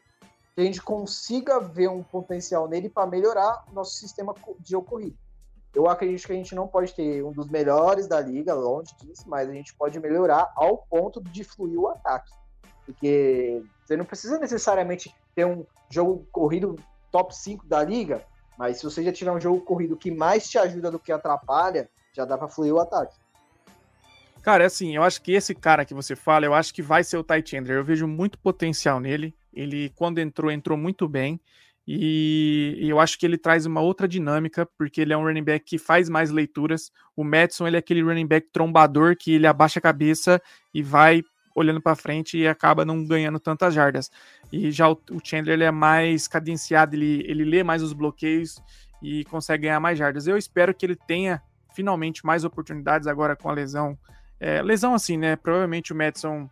[0.54, 5.16] que a gente consiga ver um potencial nele para melhorar o nosso sistema de ocorrido.
[5.74, 9.24] Eu acredito que a gente não pode ter um dos melhores da liga, longe disso,
[9.26, 12.30] mas a gente pode melhorar ao ponto de fluir o ataque.
[12.84, 16.76] Porque você não precisa necessariamente ter um jogo corrido
[17.10, 18.22] top 5 da liga,
[18.62, 21.90] mas se você já tiver um jogo corrido que mais te ajuda do que atrapalha,
[22.12, 23.18] já dá para fluir o ataque.
[24.40, 27.02] Cara, é assim, eu acho que esse cara que você fala, eu acho que vai
[27.02, 27.78] ser o Ty Chandler.
[27.78, 29.34] Eu vejo muito potencial nele.
[29.52, 31.40] Ele, quando entrou, entrou muito bem.
[31.84, 35.64] E, eu acho que ele traz uma outra dinâmica, porque ele é um running back
[35.64, 36.92] que faz mais leituras.
[37.16, 40.40] O Madison, ele é aquele running back trombador que ele abaixa a cabeça
[40.72, 44.10] e vai olhando para frente e acaba não ganhando tantas jardas.
[44.52, 48.62] E já o, o Chandler ele é mais cadenciado, ele, ele lê mais os bloqueios
[49.02, 50.26] e consegue ganhar mais jardas.
[50.26, 51.42] Eu espero que ele tenha
[51.74, 53.98] finalmente mais oportunidades agora com a lesão.
[54.38, 55.36] É, lesão assim, né?
[55.36, 56.48] Provavelmente o Madison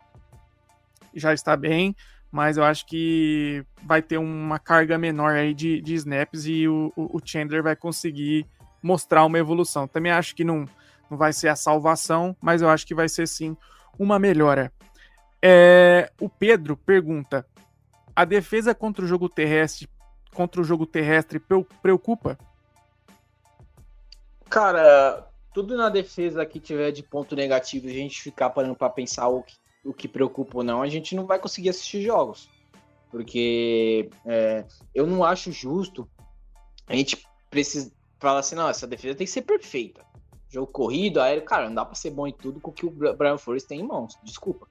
[1.15, 1.95] já está bem,
[2.31, 6.93] mas eu acho que vai ter uma carga menor aí de, de snaps e o,
[6.97, 8.47] o Chandler vai conseguir
[8.83, 9.87] mostrar uma evolução.
[9.87, 10.65] Também acho que não,
[11.11, 13.57] não vai ser a salvação, mas eu acho que vai ser sim
[13.99, 14.73] uma melhora.
[15.43, 17.47] É, o Pedro pergunta:
[18.15, 19.89] a defesa contra o jogo terrestre
[20.35, 21.43] contra o jogo terrestre
[21.83, 22.39] preocupa?
[24.49, 29.29] Cara, tudo na defesa que tiver de ponto negativo a gente ficar parando para pensar
[29.29, 32.49] o que, o que preocupa ou não, a gente não vai conseguir assistir jogos.
[33.11, 36.09] Porque é, eu não acho justo
[36.87, 40.05] a gente precisa falar assim, não, essa defesa tem que ser perfeita.
[40.49, 42.91] Jogo corrido, aéreo, cara, não dá pra ser bom em tudo com o que o
[42.91, 44.19] Brian Flores tem em mãos.
[44.25, 44.67] Desculpa.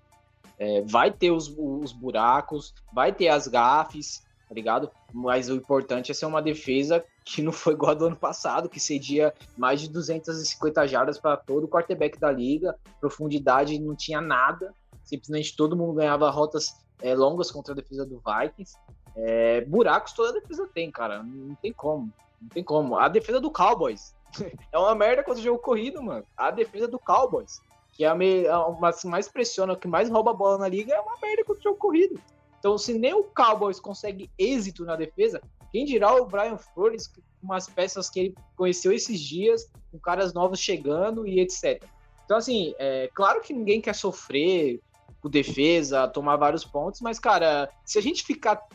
[0.59, 4.91] É, vai ter os, os buracos, vai ter as gafes, tá ligado?
[5.13, 8.67] Mas o importante é ser uma defesa que não foi igual a do ano passado,
[8.67, 14.19] que cedia mais de 250 jardas para todo o quarterback da liga, profundidade não tinha
[14.19, 18.75] nada, simplesmente todo mundo ganhava rotas é, longas contra a defesa do Vikings.
[19.15, 22.97] É, buracos toda a defesa tem, cara, não tem como, não tem como.
[22.97, 24.15] A defesa do Cowboys
[24.71, 26.25] é uma merda contra o jogo corrido, mano.
[26.35, 27.61] A defesa do Cowboys
[27.99, 30.93] que é a, me, a que mais pressiona, que mais rouba a bola na liga,
[30.93, 32.17] é uma merda contra o jogo corrido.
[32.57, 37.21] Então, se nem o Cowboys consegue êxito na defesa, quem dirá o Brian Flores, com
[37.43, 41.83] umas peças que ele conheceu esses dias, com caras novos chegando e etc.
[42.23, 44.79] Então, assim, é claro que ninguém quer sofrer
[45.21, 48.65] com defesa, tomar vários pontos, mas, cara, se a gente ficar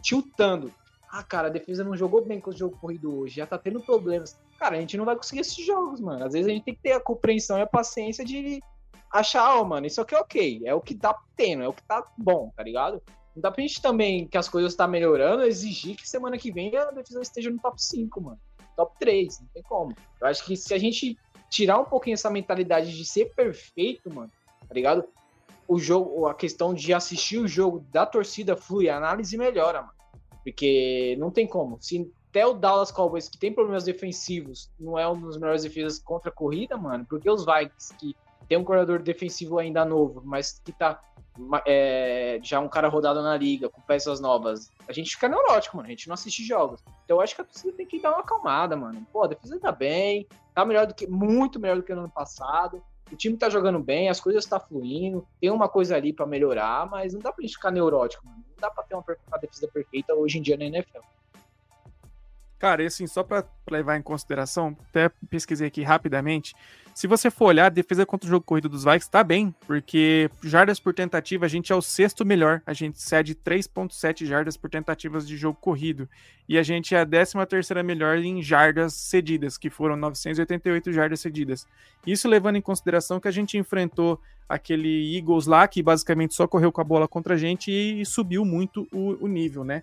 [0.00, 0.72] tiltando,
[1.10, 3.82] ah, cara, a defesa não jogou bem com o jogo corrido hoje, já tá tendo
[3.82, 6.24] problemas cara, a gente não vai conseguir esses jogos, mano.
[6.24, 8.60] Às vezes a gente tem que ter a compreensão e a paciência de
[9.12, 11.72] achar, ó, oh, mano, isso aqui é ok, é o que tá tendo, é o
[11.72, 13.02] que tá bom, tá ligado?
[13.34, 16.74] Não dá pra gente também, que as coisas tá melhorando, exigir que semana que vem
[16.76, 18.40] a defesa esteja no top 5, mano.
[18.76, 19.94] Top 3, não tem como.
[20.20, 21.18] Eu acho que se a gente
[21.50, 24.30] tirar um pouquinho essa mentalidade de ser perfeito, mano,
[24.66, 25.04] tá ligado?
[25.68, 29.94] O jogo, a questão de assistir o jogo da torcida flui, a análise melhora, mano.
[30.42, 31.76] Porque não tem como.
[31.80, 35.98] Se até o Dallas Cowboys, que tem problemas defensivos, não é um dos melhores defesas
[35.98, 38.14] contra a corrida, mano, porque os Vikings, que
[38.46, 41.00] tem um corredor defensivo ainda novo, mas que tá
[41.66, 45.88] é, já um cara rodado na liga, com peças novas, a gente fica neurótico, mano,
[45.88, 46.82] a gente não assiste jogos.
[47.04, 49.06] Então eu acho que a torcida tem que dar uma acalmada, mano.
[49.10, 52.10] Pô, a defesa tá bem, tá melhor do que, muito melhor do que no ano
[52.10, 52.82] passado.
[53.10, 56.86] O time tá jogando bem, as coisas tá fluindo, tem uma coisa ali para melhorar,
[56.90, 58.44] mas não dá pra gente ficar neurótico, mano.
[58.46, 61.00] Não dá pra ter uma, uma defesa perfeita hoje em dia na NFL.
[62.58, 66.54] Cara, e assim, só para levar em consideração, até pesquisei aqui rapidamente.
[66.94, 70.30] Se você for olhar, a defesa contra o jogo corrido dos Vikings tá bem, porque
[70.42, 72.62] jardas por tentativa a gente é o sexto melhor.
[72.64, 76.08] A gente cede 3,7 jardas por tentativas de jogo corrido.
[76.48, 81.20] E a gente é a 13 terceira melhor em jardas cedidas, que foram 988 jardas
[81.20, 81.66] cedidas.
[82.06, 86.72] Isso levando em consideração que a gente enfrentou aquele Eagles lá, que basicamente só correu
[86.72, 89.82] com a bola contra a gente e, subiu muito o, o nível, né?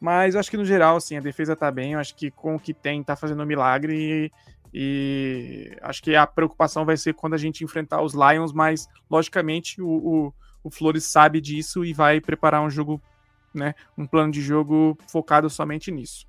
[0.00, 1.92] Mas acho que no geral, assim, a defesa tá bem.
[1.92, 3.94] Eu acho que com o que tem, tá fazendo um milagre.
[3.94, 4.32] E,
[4.72, 9.80] e acho que a preocupação vai ser quando a gente enfrentar os Lions, mas logicamente
[9.82, 13.00] o, o, o Flores sabe disso e vai preparar um jogo,
[13.52, 13.74] né?
[13.96, 16.26] Um plano de jogo focado somente nisso.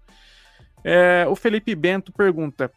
[0.84, 2.72] É, o Felipe Bento pergunta: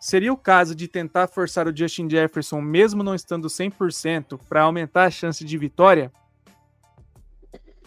[0.00, 5.04] seria o caso de tentar forçar o Justin Jefferson, mesmo não estando 100%, para aumentar
[5.04, 6.10] a chance de vitória?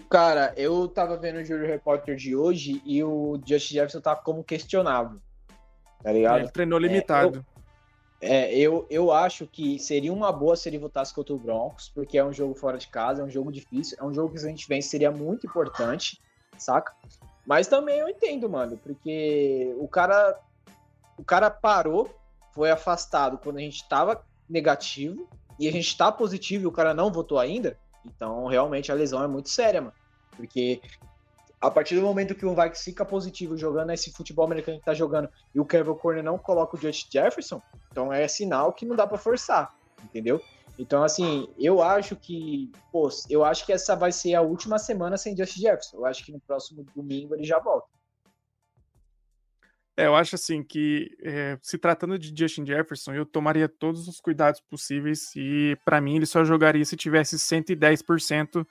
[0.09, 4.43] Cara, eu tava vendo o Júlio Repórter de hoje e o Justin Jefferson tá como
[4.43, 5.19] questionável.
[6.03, 6.39] Tá ligado?
[6.39, 7.45] Ele treinou limitado.
[8.21, 11.39] É, eu, é, eu, eu acho que seria uma boa se ele votasse contra o
[11.39, 14.33] Broncos, porque é um jogo fora de casa, é um jogo difícil, é um jogo
[14.33, 16.21] que se a gente vence seria muito importante,
[16.57, 16.93] saca?
[17.45, 20.39] Mas também eu entendo, mano, porque o cara
[21.17, 22.13] o cara parou,
[22.53, 25.27] foi afastado quando a gente tava negativo
[25.59, 27.77] e a gente tá positivo e o cara não votou ainda.
[28.05, 29.93] Então, realmente a lesão é muito séria, mano.
[30.35, 30.81] Porque
[31.59, 34.93] a partir do momento que o Vikings fica positivo jogando esse futebol americano que tá
[34.93, 38.95] jogando e o Kevin Corner não coloca o Justin Jefferson, então é sinal que não
[38.95, 40.39] dá para forçar, entendeu?
[40.77, 45.17] Então, assim, eu acho que, pô, eu acho que essa vai ser a última semana
[45.17, 45.97] sem Justin Jefferson.
[45.97, 47.87] Eu acho que no próximo domingo ele já volta.
[49.97, 54.19] É, eu acho assim que é, se tratando de Justin Jefferson, eu tomaria todos os
[54.19, 58.67] cuidados possíveis e para mim ele só jogaria se tivesse 110%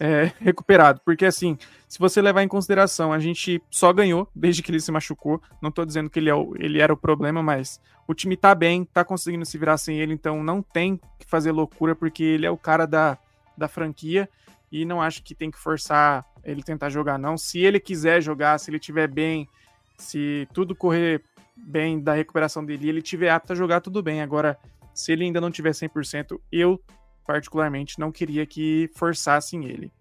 [0.00, 1.00] é, recuperado.
[1.04, 1.56] Porque, assim,
[1.88, 5.40] se você levar em consideração, a gente só ganhou desde que ele se machucou.
[5.60, 8.54] Não tô dizendo que ele, é o, ele era o problema, mas o time tá
[8.54, 12.46] bem, tá conseguindo se virar sem ele, então não tem que fazer loucura, porque ele
[12.46, 13.18] é o cara da,
[13.56, 14.28] da franquia
[14.70, 17.36] e não acho que tem que forçar ele tentar jogar, não.
[17.36, 19.48] Se ele quiser jogar, se ele tiver bem,
[19.98, 21.22] se tudo correr
[21.56, 24.22] bem da recuperação dele e ele tiver apto a jogar, tudo bem.
[24.22, 24.56] Agora,
[24.94, 26.80] se ele ainda não tiver 100%, eu
[27.26, 29.92] particularmente não queria que forçassem ele.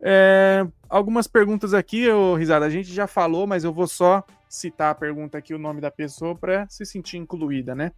[0.00, 4.90] É, algumas perguntas aqui, ô, Risada, a gente já falou, mas eu vou só citar
[4.90, 7.92] a pergunta aqui, o nome da pessoa, para se sentir incluída, né?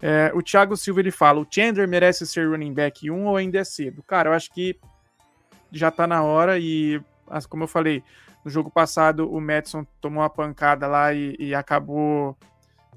[0.00, 3.58] É, o Thiago Silva ele fala: o Chandler merece ser running back 1 ou ainda
[3.58, 4.02] é cedo?
[4.04, 4.78] Cara, eu acho que
[5.70, 7.00] já tá na hora e,
[7.48, 8.02] como eu falei,
[8.44, 12.36] no jogo passado o Madison tomou uma pancada lá e, e acabou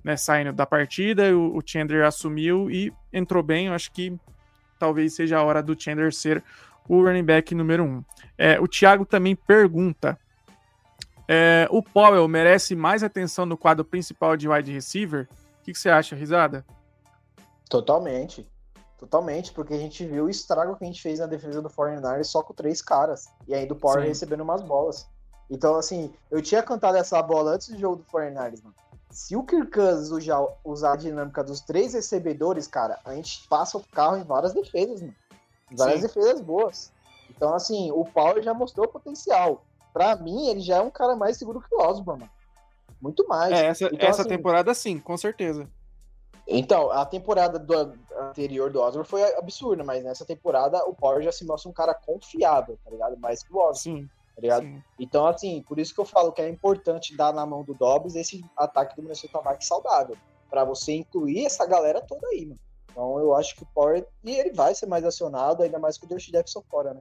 [0.03, 3.67] né, saindo da partida, o, o Chandler assumiu e entrou bem.
[3.67, 4.17] Eu acho que
[4.79, 6.43] talvez seja a hora do Chandler ser
[6.87, 8.03] o running back número um.
[8.37, 10.17] É, o Thiago também pergunta:
[11.27, 15.27] é, o Powell merece mais atenção no quadro principal de wide receiver?
[15.59, 16.65] O que, que você acha, Risada?
[17.69, 18.47] Totalmente.
[18.97, 22.25] Totalmente, porque a gente viu o estrago que a gente fez na defesa do 49ers
[22.25, 23.25] só com três caras.
[23.47, 24.09] E ainda o Power Sim.
[24.09, 25.09] recebendo umas bolas.
[25.52, 28.74] Então, assim, eu tinha cantado essa bola antes do jogo do 49ers, mano.
[29.10, 33.78] Se o Kirk Cousins usar, usar a dinâmica dos três recebedores, cara, a gente passa
[33.78, 35.14] o carro em várias defesas, mano.
[35.74, 36.08] Várias Sim.
[36.08, 36.93] defesas boas.
[37.30, 39.62] Então, assim, o Power já mostrou o potencial.
[39.91, 42.32] Pra mim, ele já é um cara mais seguro que o Osborne, mano.
[43.02, 43.52] Muito mais.
[43.52, 45.68] É, essa, então, essa assim, temporada sim, com certeza.
[46.47, 51.32] Então, a temporada do, anterior do Osborne foi absurda, mas nessa temporada o Power já
[51.32, 53.18] se mostra um cara confiável, tá ligado?
[53.18, 54.04] Mais que o Osborne.
[54.04, 54.20] Sim.
[54.41, 54.63] Tá ligado?
[54.63, 54.83] Sim.
[54.99, 58.15] Então, assim, por isso que eu falo que é importante dar na mão do Dobbs
[58.15, 60.17] esse ataque do Minnesota Vikings saudável.
[60.49, 62.59] para você incluir essa galera toda aí, mano.
[62.91, 64.05] Então eu acho que o Power.
[64.23, 66.99] E ele vai ser mais acionado, ainda mais com o Josh Jefferson fora, né?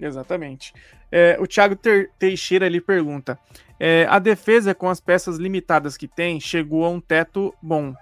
[0.00, 0.74] Exatamente.
[1.12, 1.76] É, o Thiago
[2.18, 3.38] Teixeira ali pergunta:
[3.78, 7.94] é, a defesa, com as peças limitadas que tem, chegou a um teto bom.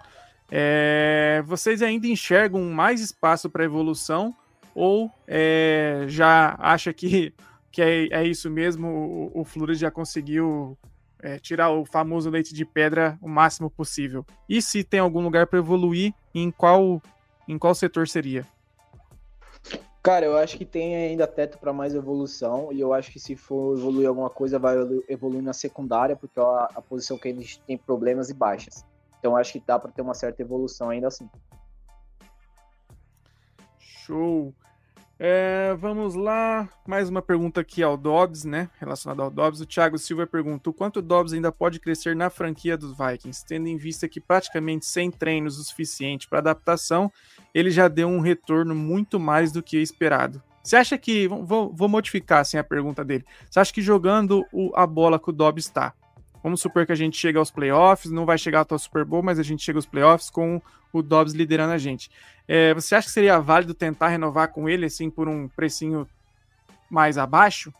[0.51, 4.35] É, vocês ainda enxergam mais espaço para evolução
[4.75, 7.35] ou é, já acha que,
[7.73, 9.31] que é, é isso mesmo?
[9.35, 10.79] O, o Flores já conseguiu
[11.21, 14.25] é, tirar o famoso leite de pedra o máximo possível?
[14.49, 17.01] E se tem algum lugar para evoluir, em qual,
[17.49, 18.47] em qual setor seria?
[20.03, 23.37] Cara, eu acho que tem ainda teto para mais evolução e eu acho que se
[23.37, 24.75] for evoluir alguma coisa vai
[25.09, 28.85] evoluir na secundária, porque é a, a posição que gente tem problemas e baixas.
[29.19, 31.31] Então acho que dá para ter uma certa evolução ainda assim.
[33.79, 34.53] Show.
[35.25, 38.69] É, vamos lá, mais uma pergunta aqui ao Dobbs, né?
[38.81, 39.61] Relacionada ao Dobbs.
[39.61, 43.47] O Thiago Silva pergunta: o quanto o Dobbs ainda pode crescer na franquia dos Vikings,
[43.47, 47.09] tendo em vista que praticamente sem treinos o suficiente para adaptação,
[47.55, 50.43] ele já deu um retorno muito mais do que esperado.
[50.61, 51.29] Você acha que.
[51.29, 53.25] Vou, vou modificar assim, a pergunta dele.
[53.49, 55.95] Você acha que jogando o, a bola que o Dobbs está,
[56.43, 59.23] Vamos supor que a gente chega aos playoffs, não vai chegar até o Super Bowl,
[59.23, 60.61] mas a gente chega aos playoffs com
[60.93, 62.11] o Dobbs liderando a gente.
[62.49, 66.09] É, você acha que seria válido tentar renovar com ele, assim, por um precinho
[66.91, 67.73] mais abaixo?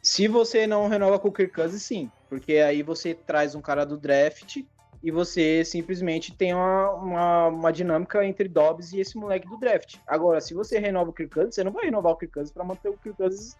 [0.00, 2.10] Se você não renova com o Kirk Cousins, sim.
[2.28, 4.58] Porque aí você traz um cara do draft
[5.02, 9.96] e você simplesmente tem uma, uma, uma, dinâmica entre Dobbs e esse moleque do draft.
[10.06, 12.64] Agora, se você renova o Kirk Cousins, você não vai renovar o Kirk Cousins para
[12.64, 13.56] manter o Kirk Cousins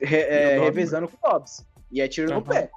[0.00, 1.66] re, é, revezando com o Dobbs.
[1.90, 2.40] E é tiro uhum.
[2.40, 2.70] no pé.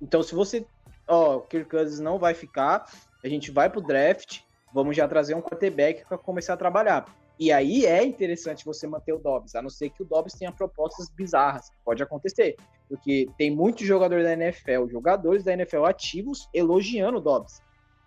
[0.00, 0.66] Então, se você.
[1.06, 2.88] Ó, Kirk Cousins não vai ficar,
[3.24, 4.40] a gente vai pro draft,
[4.72, 7.06] vamos já trazer um quarterback para começar a trabalhar.
[7.38, 10.52] E aí é interessante você manter o Dobbs, a não ser que o Dobbs tenha
[10.52, 11.72] propostas bizarras.
[11.84, 12.56] Pode acontecer.
[12.88, 17.60] Porque tem muitos jogadores da NFL, jogadores da NFL ativos, elogiando o Dobbs.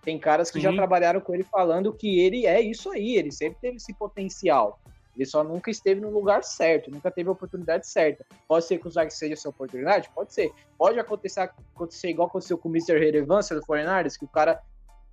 [0.03, 0.63] Tem caras que Sim.
[0.63, 4.79] já trabalharam com ele falando que ele é isso aí, ele sempre teve esse potencial.
[5.15, 8.25] Ele só nunca esteve no lugar certo, nunca teve a oportunidade certa.
[8.47, 10.09] Pode ser que o Zach seja essa oportunidade?
[10.13, 10.51] Pode ser.
[10.77, 12.99] Pode acontecer, acontecer igual aconteceu com o Mr.
[12.99, 14.61] Relevância do Foreigners, que o cara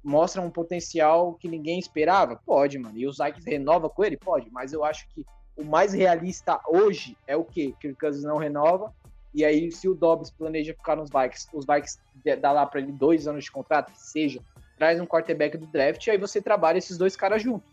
[0.02, 2.36] mostra um potencial que ninguém esperava?
[2.44, 2.98] Pode, mano.
[2.98, 4.16] E o Zach renova com ele?
[4.16, 4.50] Pode.
[4.50, 5.24] Mas eu acho que
[5.56, 7.72] o mais realista hoje é o quê?
[7.80, 8.92] Que o Kansas não renova.
[9.34, 11.98] E aí, se o Dobbs planeja ficar nos Vikings, os Vikings
[12.40, 14.42] dá lá para ele dois anos de contrato, que seja,
[14.76, 17.71] traz um quarterback do draft, e aí você trabalha esses dois caras juntos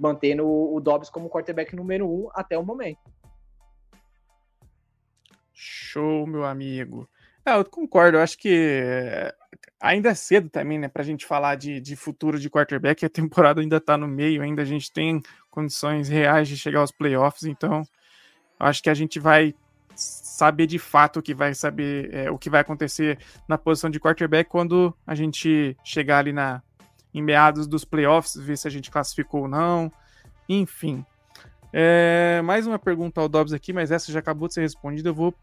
[0.00, 2.98] mantendo o Dobbs como quarterback número um até o momento.
[5.52, 7.06] Show, meu amigo.
[7.44, 8.48] É, eu concordo, eu acho que
[8.82, 9.34] eh,
[9.80, 13.60] ainda é cedo também, né, pra gente falar de, de futuro de quarterback, a temporada
[13.60, 17.82] ainda tá no meio, ainda a gente tem condições reais de chegar aos playoffs, então
[18.58, 19.54] acho que a gente vai
[19.94, 24.00] saber de fato o que vai saber, é, o que vai acontecer na posição de
[24.00, 26.62] quarterback quando a gente chegar ali na,
[27.12, 29.92] em meados dos playoffs, ver se a gente classificou ou não.
[30.48, 31.04] Enfim.
[31.72, 35.08] É, mais uma pergunta ao Dobbs aqui, mas essa já acabou de ser respondida.
[35.08, 35.34] Eu vou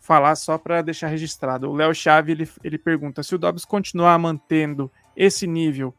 [0.00, 1.70] falar só para deixar registrado.
[1.70, 5.94] O Léo Chave ele, ele pergunta: se o Dobbs continuar mantendo esse nível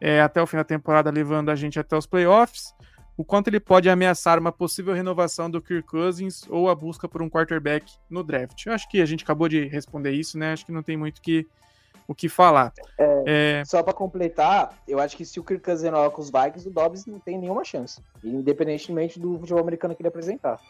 [0.00, 2.74] é, até o fim da temporada, levando a gente até os playoffs,
[3.16, 7.22] o quanto ele pode ameaçar uma possível renovação do Kirk Cousins ou a busca por
[7.22, 8.66] um quarterback no draft?
[8.66, 10.52] Eu acho que a gente acabou de responder isso, né?
[10.52, 11.46] Acho que não tem muito que
[12.06, 12.72] o que falar.
[12.98, 13.64] É, é...
[13.64, 16.70] Só para completar, eu acho que se o Kirk Cousins renovar com os Vikings, o
[16.70, 20.60] Dobbs não tem nenhuma chance, independentemente do futebol americano que ele apresentar.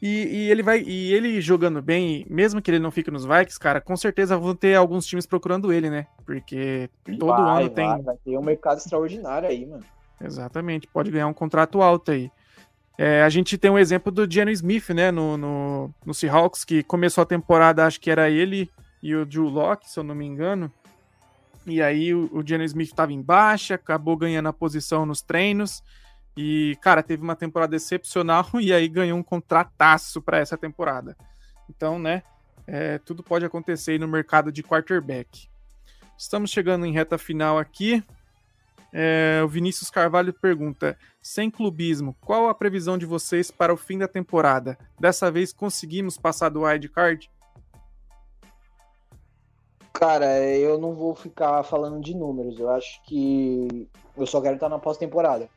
[0.00, 0.80] E, e, ele vai.
[0.80, 4.52] E ele jogando bem, mesmo que ele não fique nos Vikings, cara, com certeza vão
[4.52, 6.08] ter alguns times procurando ele, né?
[6.26, 6.90] Porque
[7.20, 7.86] todo vai, ano tem.
[7.86, 9.84] Vai, vai ter um mercado extraordinário aí, mano.
[10.20, 12.30] Exatamente, pode ganhar um contrato alto aí.
[12.98, 16.82] É, a gente tem um exemplo do Geno Smith, né, no, no, no Seahawks, que
[16.82, 18.70] começou a temporada, acho que era ele
[19.02, 20.72] e o Drew Locke, se eu não me engano.
[21.66, 25.82] E aí o, o Jenner Smith estava em baixa, acabou ganhando a posição nos treinos.
[26.36, 31.16] E, cara, teve uma temporada excepcional e aí ganhou um contrataço para essa temporada.
[31.68, 32.22] Então, né,
[32.66, 35.48] é, tudo pode acontecer no mercado de quarterback.
[36.16, 38.02] Estamos chegando em reta final aqui.
[38.92, 43.98] É, o Vinícius Carvalho pergunta: sem clubismo, qual a previsão de vocês para o fim
[43.98, 44.78] da temporada?
[45.00, 47.30] Dessa vez conseguimos passar do wild card?
[49.92, 52.58] Cara, eu não vou ficar falando de números.
[52.58, 55.48] Eu acho que eu só quero estar na pós-temporada.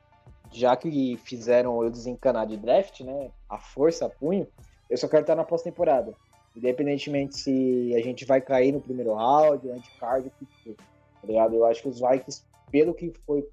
[0.51, 3.31] Já que fizeram eu desencanar de draft, né?
[3.49, 4.47] A força, a punho,
[4.89, 6.13] eu só quero estar na pós-temporada.
[6.55, 10.75] Independentemente se a gente vai cair no primeiro round, anti-card, o que for.
[10.75, 11.55] Tá ligado?
[11.55, 13.47] Eu acho que os Vikings, pelo que foi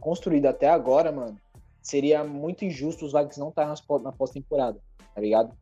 [0.00, 1.36] construído até agora, mano,
[1.82, 4.78] seria muito injusto os Vikings não estarem na pós-temporada,
[5.14, 5.52] tá ligado?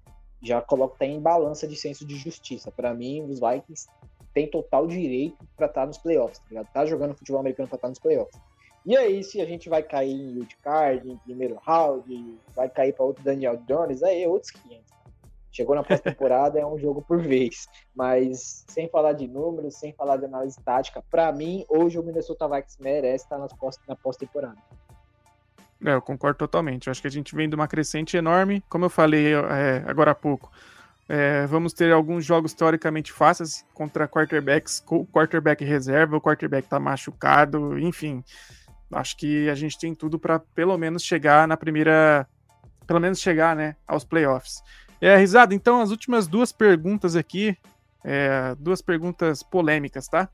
[0.43, 2.71] Já coloca até em balança de senso de justiça.
[2.71, 3.89] Para mim, os Vikings
[4.37, 6.63] tem total direito para estar tá nos playoffs, tá?
[6.63, 8.39] Tá jogando futebol americano para estar tá nos playoffs.
[8.85, 13.07] E aí, se a gente vai cair em wildcard, em primeiro round, vai cair para
[13.07, 14.85] outro Daniel Jones, aí é outros 500.
[15.51, 17.67] Chegou na pós-temporada, é um jogo por vez.
[17.95, 22.47] Mas sem falar de números, sem falar de análise tática, para mim, hoje o Minnesota
[22.47, 24.59] Vikings merece estar pós, na pós-temporada.
[25.83, 26.89] É, eu concordo totalmente.
[26.89, 30.11] Eu acho que a gente vem de uma crescente enorme, como eu falei é, agora
[30.11, 30.53] há pouco.
[31.09, 34.83] É, vamos ter alguns jogos teoricamente fáceis contra quarterbacks,
[35.13, 38.25] quarterback reserva, o quarterback tá machucado, enfim.
[38.91, 42.27] Acho que a gente tem tudo para pelo menos chegar na primeira.
[42.87, 44.63] Pelo menos chegar, né, aos playoffs.
[45.01, 47.57] É, risada, então as últimas duas perguntas aqui,
[48.05, 50.29] é, duas perguntas polêmicas, tá?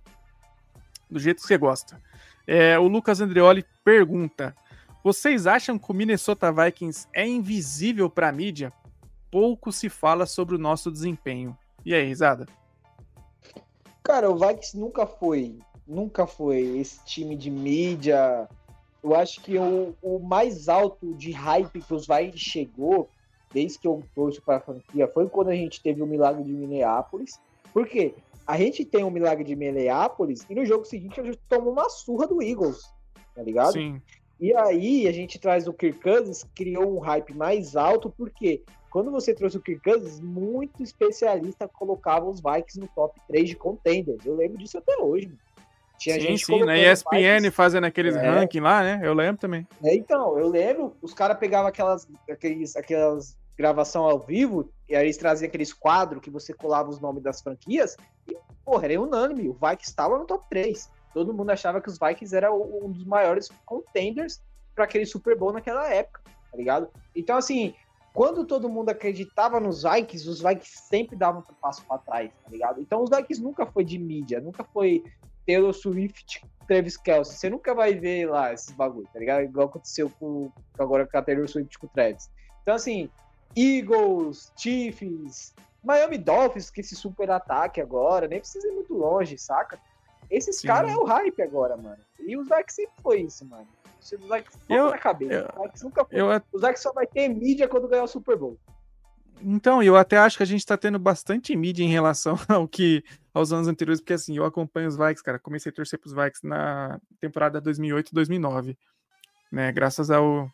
[1.11, 2.01] Do jeito que você gosta.
[2.47, 4.55] É, o Lucas Andreoli pergunta:
[5.03, 8.73] Vocês acham que o Minnesota Vikings é invisível para a mídia?
[9.33, 11.57] Pouco se fala sobre o nosso desempenho.
[11.85, 12.47] E aí, risada?
[14.03, 18.47] Cara, o Vikings nunca foi, nunca foi esse time de mídia.
[19.03, 23.09] Eu acho que o, o mais alto de hype que os Vikings chegou,
[23.53, 26.53] desde que eu torço para a franquia, foi quando a gente teve o milagre de
[26.53, 27.41] Minneapolis.
[27.72, 28.14] Por quê?
[28.47, 31.89] A gente tem o milagre de Minneapolis e no jogo seguinte a gente toma uma
[31.89, 32.83] surra do Eagles,
[33.35, 33.72] tá ligado?
[33.72, 34.03] Sim.
[34.39, 39.11] E aí a gente traz o Kirk Cousins, criou um hype mais alto, porque quando
[39.11, 44.26] você trouxe o Kirk Cousins, muito especialista colocava os Vikings no top 3 de contenders.
[44.26, 45.28] Eu lembro disso até hoje.
[45.28, 45.38] Mano.
[45.99, 49.01] Tinha sim, gente sim, na ESPN Vikings, fazendo aqueles é, ranking lá, né?
[49.03, 49.66] Eu lembro também.
[49.82, 55.05] É, então, eu lembro, os caras pegavam aquelas, aqueles, aquelas gravação ao vivo, e aí
[55.05, 57.97] eles traziam aqueles quadros que você colava os nomes das franquias,
[58.28, 60.90] e, porra, era unânime, o Vikings estava no top 3.
[61.14, 64.43] Todo mundo achava que os Vikings era um dos maiores contenders
[64.74, 66.20] para aquele Super Bowl naquela época,
[66.51, 66.88] tá ligado?
[67.14, 67.74] Então, assim,
[68.12, 72.50] quando todo mundo acreditava nos Vikings, os Vikings sempre davam um passo para trás, tá
[72.50, 72.80] ligado?
[72.80, 75.02] Então os Vikings nunca foi de mídia, nunca foi
[75.46, 77.36] Taylor Swift, Travis Kelsey.
[77.36, 79.42] Você nunca vai ver lá esses bagulho, tá ligado?
[79.42, 82.30] Igual aconteceu com, agora com a Taylor Swift com o Travis.
[82.62, 83.10] Então, assim,
[83.56, 89.80] Eagles, Chiefs, Miami Dolphins, que esse super ataque agora, nem precisa ir muito longe, saca?
[90.30, 91.98] Esses caras é o hype agora, mano.
[92.20, 93.66] E os Vikings sempre foi isso, mano.
[94.03, 95.55] Se o Zack eu, na cabeça.
[95.57, 96.20] Eu, o nunca foi.
[96.20, 98.59] Eu, o Zack só vai ter mídia quando ganhar o Super Bowl.
[99.40, 103.03] Então, eu até acho que a gente tá tendo bastante mídia em relação ao que
[103.32, 105.38] aos anos anteriores, porque assim, eu acompanho os Vikings, cara.
[105.38, 108.76] Comecei a torcer pros Vikings na temporada 2008-2009,
[109.50, 109.72] né?
[109.72, 110.50] Graças ao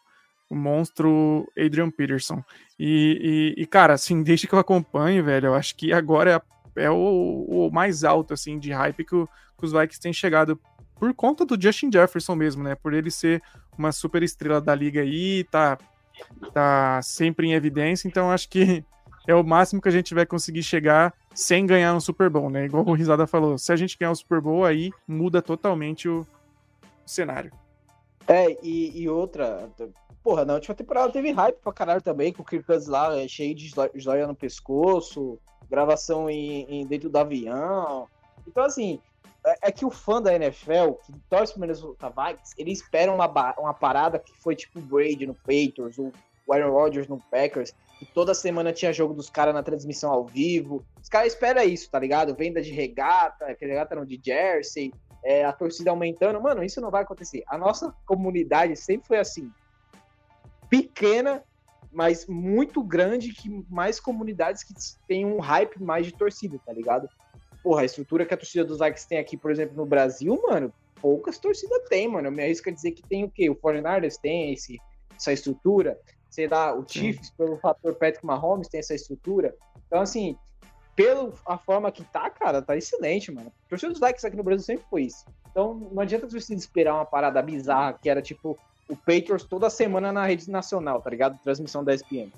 [0.51, 2.42] o monstro Adrian Peterson.
[2.78, 6.42] E, e, e, cara, assim, desde que eu acompanho, velho, eu acho que agora
[6.76, 9.28] é, é o, o, mais alto, assim, de hype que, o,
[9.59, 10.59] que os Vikings têm chegado
[10.99, 12.74] por conta do Justin Jefferson mesmo, né?
[12.74, 13.42] Por ele ser
[13.76, 15.78] uma super estrela da liga aí, tá,
[16.53, 18.84] tá sempre em evidência, então acho que
[19.26, 22.64] é o máximo que a gente vai conseguir chegar sem ganhar um Super Bowl, né?
[22.64, 26.26] Igual o Risada falou, se a gente ganhar um Super Bowl, aí muda totalmente o,
[27.05, 27.53] o cenário.
[28.26, 29.70] É, e, e, outra,
[30.22, 33.28] porra, na última temporada teve hype pra caralho também, com o Kirk Cousins lá, é,
[33.28, 35.38] cheio de joia no pescoço,
[35.70, 38.09] gravação em, em, dentro do avião.
[38.46, 38.99] Então, assim,
[39.49, 43.26] é, é que o fã da NFL, que torce pro Minnesota Vikings, ele espera uma,
[43.59, 46.12] uma parada que foi tipo o Brady no Patriots, o
[46.53, 50.84] Aaron Rodgers no Packers, que toda semana tinha jogo dos caras na transmissão ao vivo.
[51.03, 52.34] Os caras esperam isso, tá ligado?
[52.34, 54.92] Venda de regata, que regata não, de jersey,
[55.24, 56.40] é, a torcida aumentando.
[56.40, 57.42] Mano, isso não vai acontecer.
[57.49, 59.51] A nossa comunidade sempre foi assim,
[60.70, 61.42] pequena,
[61.90, 64.74] mas muito grande, que mais comunidades que
[65.07, 67.09] tem um hype mais de torcida, tá ligado?
[67.62, 70.72] Porra, a estrutura que a torcida dos Vikings tem aqui, por exemplo, no Brasil, mano,
[71.00, 72.28] poucas torcidas tem, mano.
[72.28, 73.48] Eu me arrisco a dizer que tem o quê?
[73.50, 74.78] O 49 tem esse,
[75.16, 75.98] essa estrutura.
[76.30, 79.54] Sei lá, o Chiefs, pelo fator Patrick Mahomes, tem essa estrutura.
[79.86, 80.36] Então, assim,
[80.94, 83.52] pela a forma que tá, cara, tá excelente, mano.
[83.66, 85.24] O torcedor dos Vikings aqui no Brasil sempre foi isso.
[85.50, 90.12] Então não adianta você esperar uma parada bizarra que era tipo o Patriots toda semana
[90.12, 91.38] na rede nacional, tá ligado?
[91.42, 92.30] Transmissão da ESPN.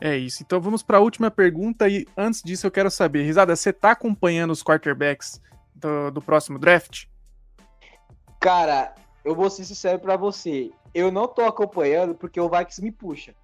[0.00, 0.42] É isso.
[0.42, 3.92] Então vamos para a última pergunta e antes disso eu quero saber, Risada, você tá
[3.92, 5.40] acompanhando os quarterbacks
[5.74, 7.06] do, do próximo draft?
[8.40, 8.94] Cara,
[9.24, 10.70] eu vou ser sincero para você.
[10.94, 13.34] Eu não tô acompanhando porque o Vikings me puxa.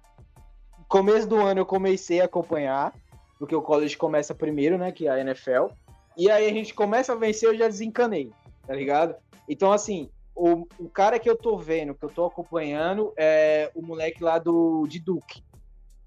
[0.87, 2.93] Começo do ano eu comecei a acompanhar,
[3.39, 5.67] porque o college começa primeiro, né, que é a NFL.
[6.15, 8.31] E aí a gente começa a vencer, eu já desencanei,
[8.67, 9.15] tá ligado?
[9.49, 13.81] Então, assim, o, o cara que eu tô vendo, que eu tô acompanhando, é o
[13.81, 15.43] moleque lá do de Duke.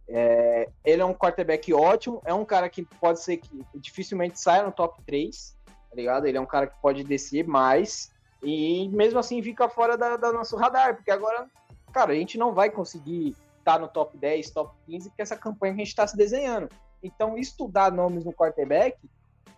[0.08, 4.62] É, ele é um quarterback ótimo, é um cara que pode ser que dificilmente saia
[4.62, 6.26] no top 3, tá ligado?
[6.26, 10.32] Ele é um cara que pode descer mais e mesmo assim fica fora da, da
[10.32, 11.48] nosso radar, porque agora,
[11.92, 15.36] cara, a gente não vai conseguir estar tá no top 10, top 15, porque essa
[15.36, 16.68] campanha que a gente está se desenhando.
[17.02, 18.96] Então, estudar nomes no quarterback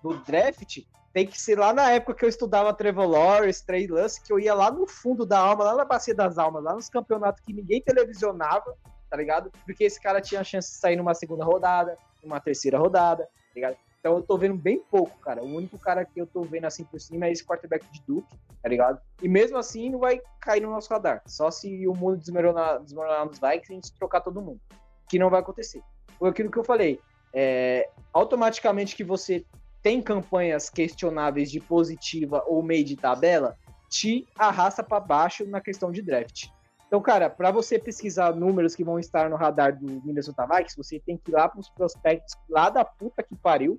[0.02, 0.80] do draft
[1.12, 4.38] tem que ser lá na época que eu estudava Trevor Lawrence, Trey Lance, que eu
[4.38, 7.52] ia lá no fundo da alma, lá na bacia das almas, lá nos campeonatos que
[7.52, 8.76] ninguém televisionava,
[9.08, 9.50] tá ligado?
[9.64, 13.54] Porque esse cara tinha a chance de sair numa segunda rodada, numa terceira rodada, tá
[13.54, 13.76] ligado?
[14.00, 15.42] Então eu tô vendo bem pouco, cara.
[15.42, 18.36] O único cara que eu tô vendo assim por cima é esse quarterback de Duke,
[18.62, 19.00] tá ligado?
[19.22, 21.22] E mesmo assim não vai cair no nosso radar.
[21.26, 24.60] Só se o mundo desmoronar, desmoronar nos Vikings e a gente trocar todo mundo.
[25.08, 25.82] Que não vai acontecer.
[26.18, 27.00] Foi aquilo que eu falei.
[27.34, 29.44] É, automaticamente que você
[29.82, 33.56] tem campanhas questionáveis de positiva ou meio de tabela,
[33.88, 36.48] te arrasta para baixo na questão de draft.
[36.88, 40.98] Então, cara, para você pesquisar números que vão estar no radar do Minnesota Vikings, você
[40.98, 43.78] tem que ir lá para os prospectos lá da puta que pariu,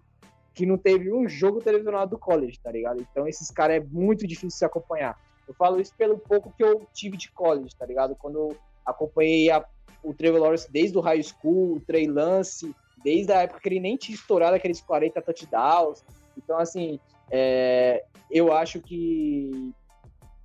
[0.54, 3.02] que não teve um jogo televisionado do college, tá ligado?
[3.02, 5.20] Então, esses caras é muito difícil de acompanhar.
[5.48, 8.16] Eu falo isso pelo pouco que eu tive de college, tá ligado?
[8.16, 9.66] Quando eu acompanhei a,
[10.04, 13.80] o Trevor Lawrence desde o high school, o Trey Lance, desde a época que ele
[13.80, 16.04] nem tinha estourado aqueles 40 touchdowns.
[16.38, 17.00] Então, assim,
[17.32, 19.74] é, eu acho que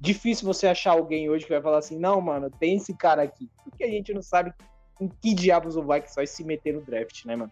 [0.04, 3.48] difícil você achar alguém hoje que vai falar assim, não, mano, tem esse cara aqui.
[3.64, 4.52] Porque a gente não sabe
[5.00, 7.50] em que diabos o Vikings vai se meter no draft, né, mano?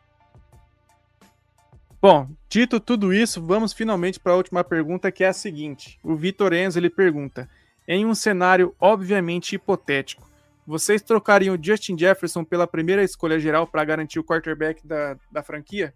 [2.00, 5.98] Bom, dito tudo isso, vamos finalmente para a última pergunta, que é a seguinte.
[6.02, 7.48] O Vitor Enzo ele pergunta:
[7.88, 10.28] em um cenário obviamente hipotético,
[10.66, 15.42] vocês trocariam o Justin Jefferson pela primeira escolha geral para garantir o quarterback da, da
[15.42, 15.94] franquia?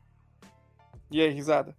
[1.11, 1.77] E aí, risada?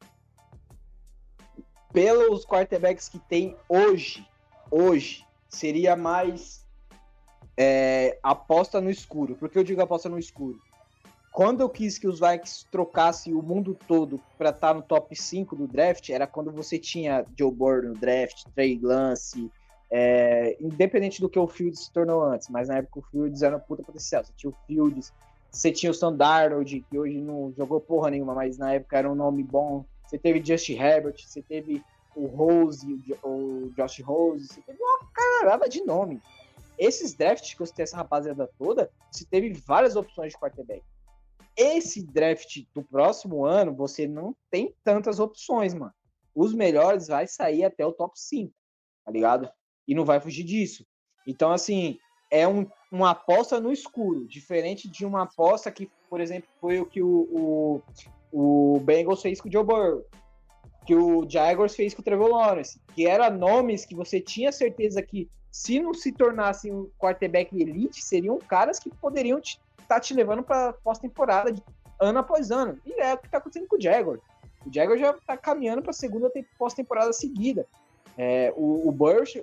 [1.91, 4.25] Pelos quarterbacks que tem hoje,
[4.72, 6.65] hoje seria mais
[7.57, 9.36] é, aposta no escuro.
[9.36, 10.59] Por que eu digo aposta no escuro?
[11.32, 15.15] Quando eu quis que os Vikings trocassem o mundo todo para estar tá no top
[15.15, 19.51] 5 do draft, era quando você tinha Joe Burrow no draft, Trey Lance,
[19.89, 23.55] é, independente do que o Fields se tornou antes, mas na época o Fields era
[23.55, 24.24] um puta potencial.
[24.24, 25.13] Você tinha o Fields,
[25.51, 29.09] você tinha o Sam Darnold, que hoje não jogou porra nenhuma, mas na época era
[29.09, 29.86] um nome bom.
[30.05, 31.84] Você teve Justin Herbert, você teve
[32.18, 36.20] o Rose, o Josh Rose, você teve uma caralhada de nome.
[36.78, 40.84] Esses drafts que você tem essa rapaziada toda, você teve várias opções de quarterback.
[41.55, 45.93] Esse draft do próximo ano, você não tem tantas opções, mano.
[46.36, 48.53] Os melhores vai sair até o top 5,
[49.05, 49.49] tá ligado?
[49.88, 50.86] E não vai fugir disso.
[51.26, 51.97] Então, assim,
[52.32, 56.86] é um, uma aposta no escuro, diferente de uma aposta que, por exemplo, foi o
[56.86, 57.82] que o,
[58.32, 60.03] o, o Bengals fez com o Joe Burrow
[60.88, 65.02] que o Jaguars fez com o Trevor Lawrence, que eram nomes que você tinha certeza
[65.02, 70.00] que, se não se tornassem um quarterback elite, seriam caras que poderiam estar te, tá
[70.00, 71.54] te levando para pós-temporada
[72.00, 72.80] ano após ano.
[72.86, 74.22] E é o que está acontecendo com o Jaguars.
[74.66, 77.68] O Jaguars já está caminhando para a segunda pós-temporada seguida.
[78.18, 78.96] É, o, o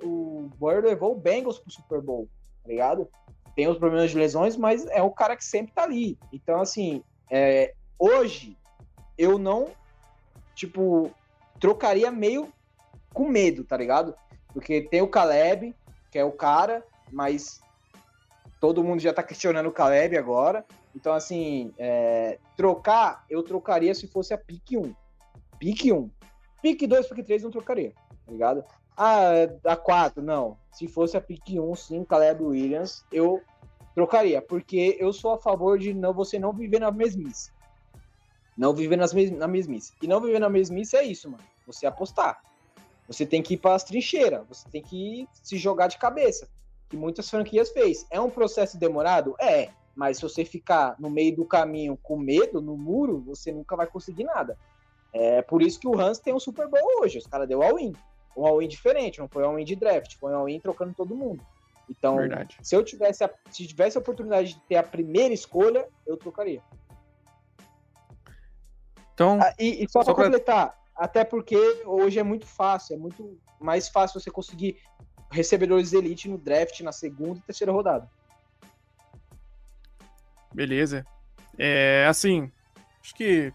[0.02, 2.26] o Burr levou o Bengals para o Super Bowl,
[2.62, 3.06] tá ligado?
[3.54, 6.18] Tem os problemas de lesões, mas é o cara que sempre está ali.
[6.32, 8.56] Então, assim, é, hoje
[9.18, 9.68] eu não,
[10.54, 11.12] tipo,
[11.64, 12.52] trocaria meio
[13.14, 14.14] com medo, tá ligado?
[14.52, 15.74] Porque tem o Caleb,
[16.10, 17.62] que é o cara, mas
[18.60, 20.62] todo mundo já tá questionando o Caleb agora.
[20.94, 24.94] Então, assim, é, trocar, eu trocaria se fosse a pique 1.
[25.58, 26.10] Pique 1.
[26.60, 27.94] Pique 2, pique 3 não trocaria,
[28.26, 28.62] tá ligado?
[28.94, 29.30] Ah,
[29.64, 30.58] a 4, não.
[30.70, 33.40] Se fosse a pique 1, sim, Caleb Williams, eu
[33.94, 37.50] trocaria, porque eu sou a favor de não você não viver na mesmice.
[38.54, 39.94] Não viver nas mes na mesmice.
[40.02, 42.42] E não viver na mesmice é isso, mano você apostar.
[43.06, 46.48] Você tem que ir para as trincheiras, você tem que se jogar de cabeça,
[46.88, 48.06] que muitas franquias fez.
[48.10, 49.36] É um processo demorado?
[49.40, 53.76] É, mas se você ficar no meio do caminho com medo, no muro, você nunca
[53.76, 54.58] vai conseguir nada.
[55.12, 57.18] É por isso que o Hans tem um Super Bowl hoje.
[57.18, 57.92] Os caras deu all-in.
[58.36, 61.44] Um all-in diferente, não foi um all-in de draft, foi um all-in trocando todo mundo.
[61.88, 62.56] Então, Verdade.
[62.62, 66.60] se eu tivesse a, se tivesse a oportunidade de ter a primeira escolha, eu trocaria.
[69.12, 72.98] Então, ah, e, e, só, só para completar, até porque hoje é muito fácil, é
[72.98, 74.78] muito mais fácil você conseguir
[75.30, 78.08] recebedores elite no draft na segunda e terceira rodada.
[80.54, 81.04] Beleza.
[81.58, 82.50] É, assim,
[83.02, 83.52] acho que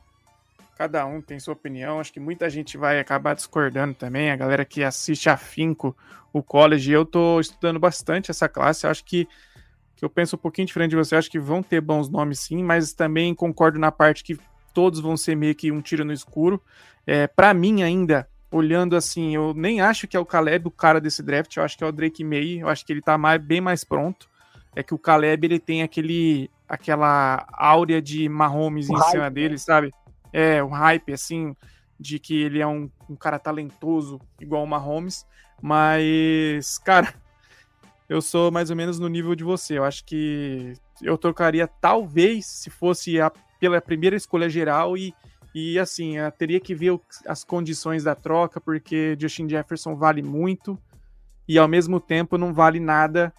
[0.78, 2.00] cada um tem sua opinião.
[2.00, 4.32] Acho que muita gente vai acabar discordando também.
[4.32, 5.96] A galera que assiste afinco
[6.34, 8.88] o college, eu tô estudando bastante essa classe.
[8.88, 9.28] Acho que,
[9.96, 11.16] que eu penso um pouquinho diferente de você.
[11.16, 14.38] Acho que vão ter bons nomes sim, mas também concordo na parte que
[14.74, 16.61] todos vão ser meio que um tiro no escuro.
[17.05, 20.99] É, para mim ainda, olhando assim, eu nem acho que é o Caleb o cara
[20.99, 21.55] desse draft.
[21.55, 22.61] Eu acho que é o Drake May.
[22.61, 24.30] Eu acho que ele tá mais, bem mais pronto.
[24.76, 29.32] É que o Caleb ele tem aquele aquela áurea de Mahomes o em hype, cima
[29.32, 29.57] dele, né?
[29.57, 29.93] sabe?
[30.32, 31.55] É, o hype, assim,
[31.99, 35.26] de que ele é um, um cara talentoso, igual o Mahomes.
[35.61, 37.13] Mas, cara,
[38.07, 39.80] eu sou mais ou menos no nível de você.
[39.80, 45.14] Eu acho que eu trocaria, talvez, se fosse a, pela primeira escolha geral e,
[45.53, 50.78] e assim, teria que ver as condições da troca, porque Justin Jefferson vale muito
[51.47, 53.34] e ao mesmo tempo não vale nada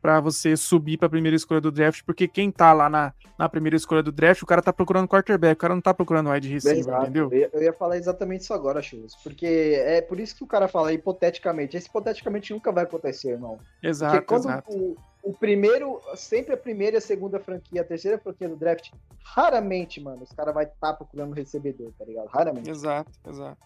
[0.00, 3.48] para você subir para a primeira escolha do draft, porque quem tá lá na, na
[3.48, 6.48] primeira escolha do draft, o cara tá procurando quarterback, o cara não tá procurando wide
[6.48, 7.02] receiver, Exato.
[7.02, 7.30] entendeu?
[7.52, 10.92] Eu ia, falar exatamente isso agora, Chus, porque é por isso que o cara fala
[10.92, 11.76] hipoteticamente.
[11.76, 13.58] Esse hipoteticamente nunca vai acontecer, não.
[13.82, 14.72] Exato, porque quando exato.
[14.72, 18.90] O, o primeiro, sempre a primeira e a segunda franquia, a terceira franquia do draft,
[19.22, 22.26] raramente, mano, os caras vai estar tá procurando recebedor, tá ligado?
[22.28, 22.70] Raramente.
[22.70, 23.58] Exato, exato.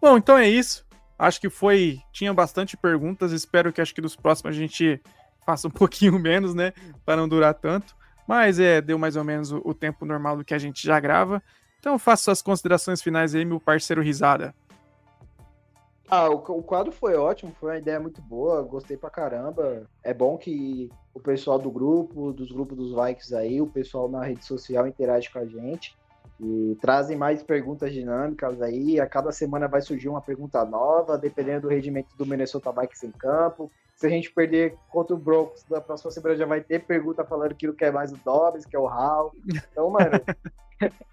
[0.00, 0.86] Bom, então é isso.
[1.18, 2.00] Acho que foi.
[2.10, 3.32] Tinha bastante perguntas.
[3.32, 5.00] Espero que acho que dos próximos a gente
[5.44, 6.72] faça um pouquinho menos, né?
[7.04, 7.94] Para não durar tanto.
[8.26, 10.98] Mas é, deu mais ou menos o, o tempo normal do que a gente já
[10.98, 11.42] grava.
[11.78, 14.54] Então faça suas considerações finais aí, meu parceiro Risada.
[16.10, 19.88] Ah, o, o, quadro foi ótimo, foi uma ideia muito boa, gostei pra caramba.
[20.02, 24.24] É bom que o pessoal do grupo, dos grupos dos Vikings aí, o pessoal na
[24.24, 25.96] rede social interage com a gente
[26.40, 28.98] e trazem mais perguntas dinâmicas aí.
[28.98, 33.12] A cada semana vai surgir uma pergunta nova, dependendo do rendimento do Minnesota Vikings em
[33.12, 33.70] campo.
[33.94, 37.54] Se a gente perder contra o Broncos, da próxima semana já vai ter pergunta falando
[37.54, 39.30] que não quer mais o Dobbs, que é o Hal.
[39.46, 40.20] Então, mano,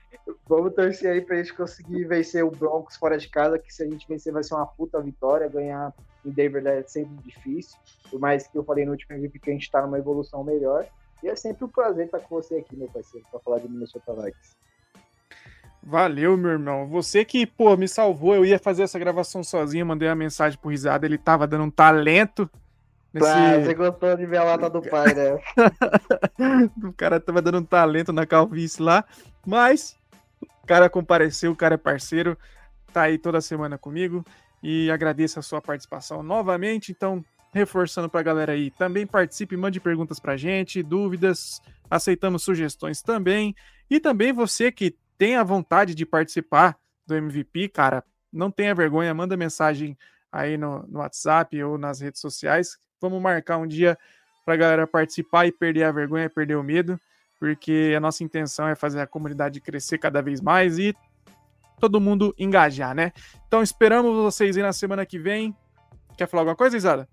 [0.47, 3.85] vamos torcer aí pra gente conseguir vencer o Broncos fora de casa, que se a
[3.85, 5.47] gente vencer vai ser uma puta vitória.
[5.47, 5.93] Ganhar
[6.25, 7.77] em Denver é sempre difícil.
[8.09, 10.85] Por mais que eu falei no último MVP que a gente tá numa evolução melhor.
[11.23, 14.13] E é sempre um prazer estar com você aqui, meu parceiro, pra falar de Minnesota
[14.13, 14.55] Vikings.
[15.81, 16.87] Valeu, meu irmão.
[16.87, 18.35] Você que, pô, me salvou.
[18.35, 21.05] Eu ia fazer essa gravação sozinho, mandei uma mensagem pro Risada.
[21.05, 22.49] Ele tava dando um talento
[23.13, 23.27] Nesse...
[23.27, 25.39] Ah, você gostou de ver a lata do pai, né?
[26.83, 29.03] o cara tava dando um talento na calvície lá,
[29.45, 29.97] mas
[30.67, 32.37] cara compareceu, o cara é parceiro,
[32.93, 34.25] tá aí toda semana comigo
[34.61, 36.91] e agradeço a sua participação novamente.
[36.91, 43.55] Então, reforçando pra galera aí, também participe, mande perguntas pra gente, dúvidas, aceitamos sugestões também.
[43.89, 49.13] E também você que tem a vontade de participar do MVP, cara, não tenha vergonha,
[49.13, 49.97] manda mensagem
[50.31, 53.97] aí no, no WhatsApp ou nas redes sociais Vamos marcar um dia
[54.43, 56.99] para a galera participar e perder a vergonha, perder o medo,
[57.39, 60.95] porque a nossa intenção é fazer a comunidade crescer cada vez mais e
[61.79, 63.11] todo mundo engajar, né?
[63.47, 65.55] Então esperamos vocês aí na semana que vem.
[66.17, 67.07] Quer falar alguma coisa, Isada?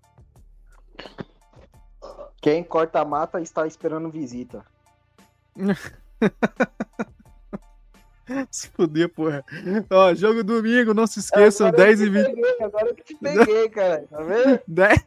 [2.41, 4.65] Quem corta a mata está esperando visita.
[8.49, 9.43] Se fuder, porra.
[9.89, 12.25] Ó, jogo domingo, não se esqueçam, agora 10 e 20.
[12.25, 14.05] Peguei, agora eu te peguei, cara.
[14.09, 14.59] Tá vendo?
[14.67, 14.99] 10,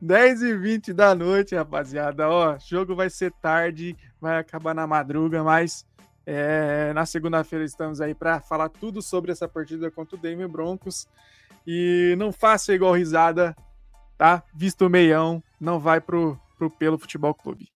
[0.00, 2.28] 10 e 20 da noite, rapaziada.
[2.28, 5.86] Ó, jogo vai ser tarde, vai acabar na madruga, mas
[6.26, 11.08] é, na segunda-feira estamos aí para falar tudo sobre essa partida contra o Denver Broncos.
[11.66, 13.54] E não faça igual risada,
[14.16, 14.42] tá?
[14.54, 17.68] Visto o meião, não vai pro, pro Pelo Futebol Clube.